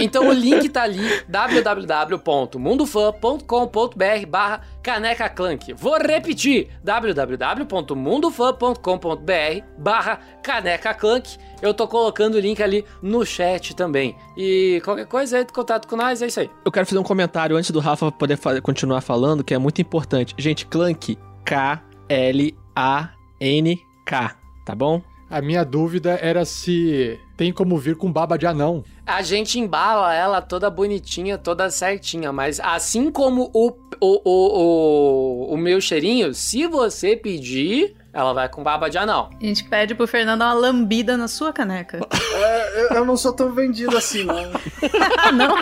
[0.01, 5.73] Então o link tá ali, www.mundofan.com.br barra caneca clank.
[5.75, 11.39] Vou repetir, www.mundofan.com.br barra caneca clank.
[11.63, 14.15] Eu tô colocando o link ali no chat também.
[14.37, 16.51] E qualquer coisa, entre em contato com nós, é isso aí.
[16.65, 19.81] Eu quero fazer um comentário antes do Rafa poder fa- continuar falando, que é muito
[19.81, 20.35] importante.
[20.39, 22.57] Gente, Clank, K-L-A-N-K,
[24.65, 25.03] tá bom?
[25.29, 28.85] A minha dúvida era se tem como vir com baba de anão.
[29.05, 35.55] A gente embala ela toda bonitinha, toda certinha, mas assim como o, o, o, o,
[35.55, 39.29] o meu cheirinho, se você pedir, ela vai com baba de anão.
[39.39, 42.01] A gente pede pro Fernando uma lambida na sua caneca.
[42.35, 44.37] É, eu, eu não sou tão vendido assim, não.
[45.37, 45.57] Não?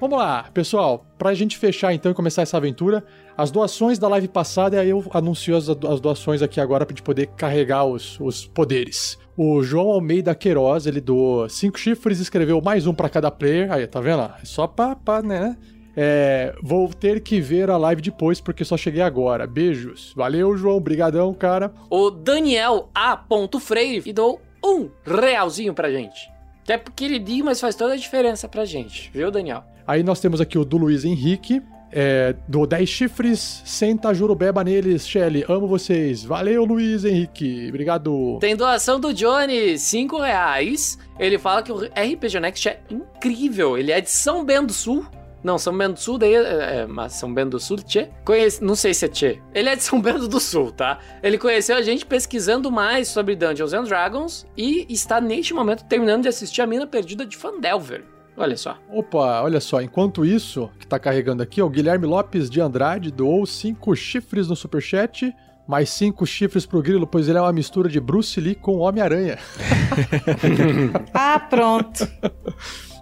[0.00, 1.04] Vamos lá, pessoal.
[1.18, 3.04] Pra gente fechar então e começar essa aventura,
[3.36, 7.02] as doações da live passada, aí eu anuncio as, as doações aqui agora pra gente
[7.02, 9.18] poder carregar os, os poderes.
[9.40, 13.70] O João Almeida Queiroz, ele doou cinco chifres e escreveu mais um pra cada player.
[13.70, 14.22] Aí, tá vendo?
[14.22, 15.56] É só pra, pra né?
[15.96, 19.46] É, vou ter que ver a live depois porque só cheguei agora.
[19.46, 20.12] Beijos.
[20.16, 20.80] Valeu, João.
[20.80, 21.72] Brigadão, cara.
[21.88, 23.24] O Daniel A.
[23.60, 26.28] Freire e dou um realzinho pra gente.
[26.64, 29.08] Que é pequenininho, mas faz toda a diferença pra gente.
[29.14, 29.62] Viu, Daniel?
[29.86, 31.62] Aí nós temos aqui o do Luiz Henrique.
[31.90, 35.44] É, do 10 chifres, senta jurubeba neles, Shelly.
[35.48, 36.22] Amo vocês.
[36.22, 37.66] Valeu, Luiz Henrique.
[37.68, 38.38] Obrigado.
[38.40, 40.98] Tem doação do Johnny, 5 reais.
[41.18, 43.78] Ele fala que o RPG Next é incrível.
[43.78, 45.06] Ele é de São Bento do Sul.
[45.42, 48.08] Não, São Bento do Sul, daí é, é, mas São Bento do Sul, tchê?
[48.24, 49.40] Conhece, não sei se é tchê.
[49.54, 50.98] Ele é de São Bento do Sul, tá?
[51.22, 56.22] Ele conheceu a gente pesquisando mais sobre Dungeons and Dragons e está neste momento terminando
[56.22, 58.04] de assistir a Mina Perdida de Fandelver.
[58.38, 58.78] Olha só.
[58.88, 59.82] Opa, olha só.
[59.82, 64.54] Enquanto isso, que tá carregando aqui, o Guilherme Lopes de Andrade doou cinco chifres no
[64.54, 65.34] superchat.
[65.66, 69.38] Mais cinco chifres pro Grilo, pois ele é uma mistura de Bruce Lee com Homem-Aranha.
[71.12, 72.08] Ah, pronto.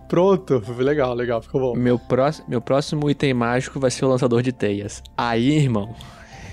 [0.08, 1.76] Pronto, legal, legal, ficou bom.
[1.76, 5.02] Meu, prós, meu próximo item mágico vai ser o lançador de teias.
[5.16, 5.94] Aí, irmão.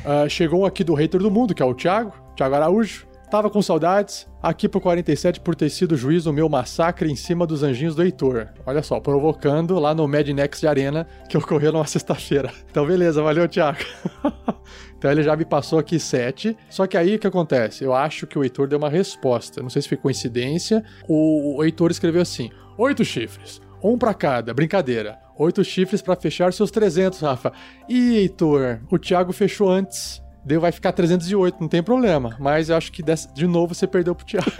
[0.05, 3.07] Ah, chegou um aqui do hater do mundo, que é o Thiago, Thiago Araújo.
[3.33, 7.47] Tava com saudades, aqui pro 47 por ter sido juiz do meu massacre em cima
[7.47, 8.49] dos anjinhos do Heitor.
[8.63, 12.53] Olha só, provocando lá no Mad Next Arena, que ocorreu numa sexta-feira.
[12.69, 13.79] Então, beleza, valeu, Thiago.
[14.95, 16.55] então ele já me passou aqui sete.
[16.69, 17.83] Só que aí o que acontece?
[17.83, 19.63] Eu acho que o Heitor deu uma resposta.
[19.63, 20.83] Não sei se foi coincidência.
[21.09, 23.59] O, Heitor escreveu assim: oito chifres.
[23.83, 25.17] Um pra cada, brincadeira.
[25.39, 27.51] Oito chifres pra fechar seus 300, Rafa.
[27.89, 30.22] Ih, Heitor, o Thiago fechou antes.
[30.45, 32.35] Deu, vai ficar 308, não tem problema.
[32.39, 34.51] Mas eu acho que dessa- de novo você perdeu pro Thiago.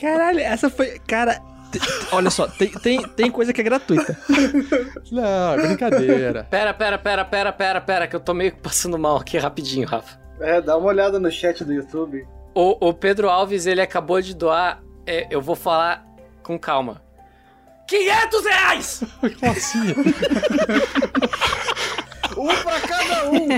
[0.00, 0.98] Caralho, essa foi.
[1.06, 1.40] Cara,
[2.12, 4.16] olha só, tem, tem, tem coisa que é gratuita.
[5.10, 6.44] Não, é brincadeira.
[6.50, 10.18] Pera, pera, pera, pera, pera, pera, que eu tô meio passando mal aqui rapidinho, Rafa.
[10.40, 12.26] É, dá uma olhada no chat do YouTube.
[12.54, 14.80] O, o Pedro Alves, ele acabou de doar.
[15.06, 16.04] é, eu vou falar
[16.42, 17.02] com calma.
[17.88, 19.02] 500 reais!
[19.40, 19.94] Como assim?
[22.38, 23.48] Um pra cada um!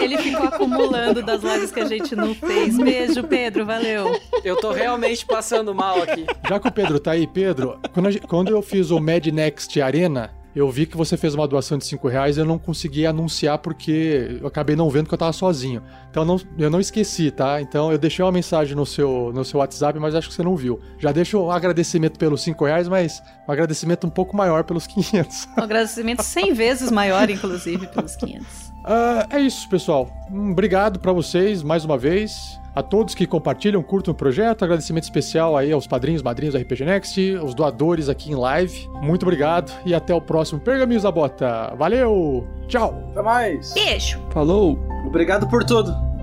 [0.00, 2.76] Ele ficou acumulando das lives que a gente não fez.
[2.78, 4.20] Beijo, Pedro, valeu.
[4.44, 6.24] Eu tô realmente passando mal aqui.
[6.48, 9.80] Já que o Pedro tá aí, Pedro, quando, gente- quando eu fiz o Mad Next
[9.82, 13.06] Arena, eu vi que você fez uma doação de 5 reais e eu não consegui
[13.06, 15.82] anunciar porque eu acabei não vendo que eu tava sozinho.
[16.10, 17.60] Então não- eu não esqueci, tá?
[17.60, 20.54] Então eu deixei uma mensagem no seu, no seu WhatsApp, mas acho que você não
[20.56, 20.80] viu.
[20.98, 25.48] Já deixo um agradecimento pelos 5 reais, mas um agradecimento um pouco maior pelos 500.
[25.58, 28.46] Um agradecimento 100 vezes maior, inclusive, pelos 500.
[28.84, 30.08] Ah, é isso, pessoal.
[30.30, 32.60] Um Obrigado pra vocês mais uma vez.
[32.74, 34.64] A todos que compartilham, curtam o projeto.
[34.64, 38.88] Agradecimento especial aí aos padrinhos, madrinhos do RPG Next, os doadores aqui em live.
[39.00, 41.72] Muito obrigado e até o próximo Pergaminhos da Bota.
[41.76, 42.46] Valeu!
[42.66, 43.08] Tchau!
[43.12, 43.72] Até mais!
[43.74, 44.20] Beijo!
[44.30, 44.78] Falou!
[45.06, 46.13] Obrigado por tudo.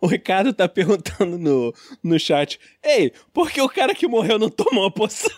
[0.00, 4.48] O Ricardo tá perguntando no, no chat: Ei, por que o cara que morreu não
[4.48, 5.30] tomou a poção?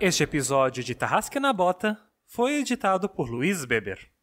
[0.00, 4.13] Este episódio de Tarrasque na Bota foi editado por Luiz Beber.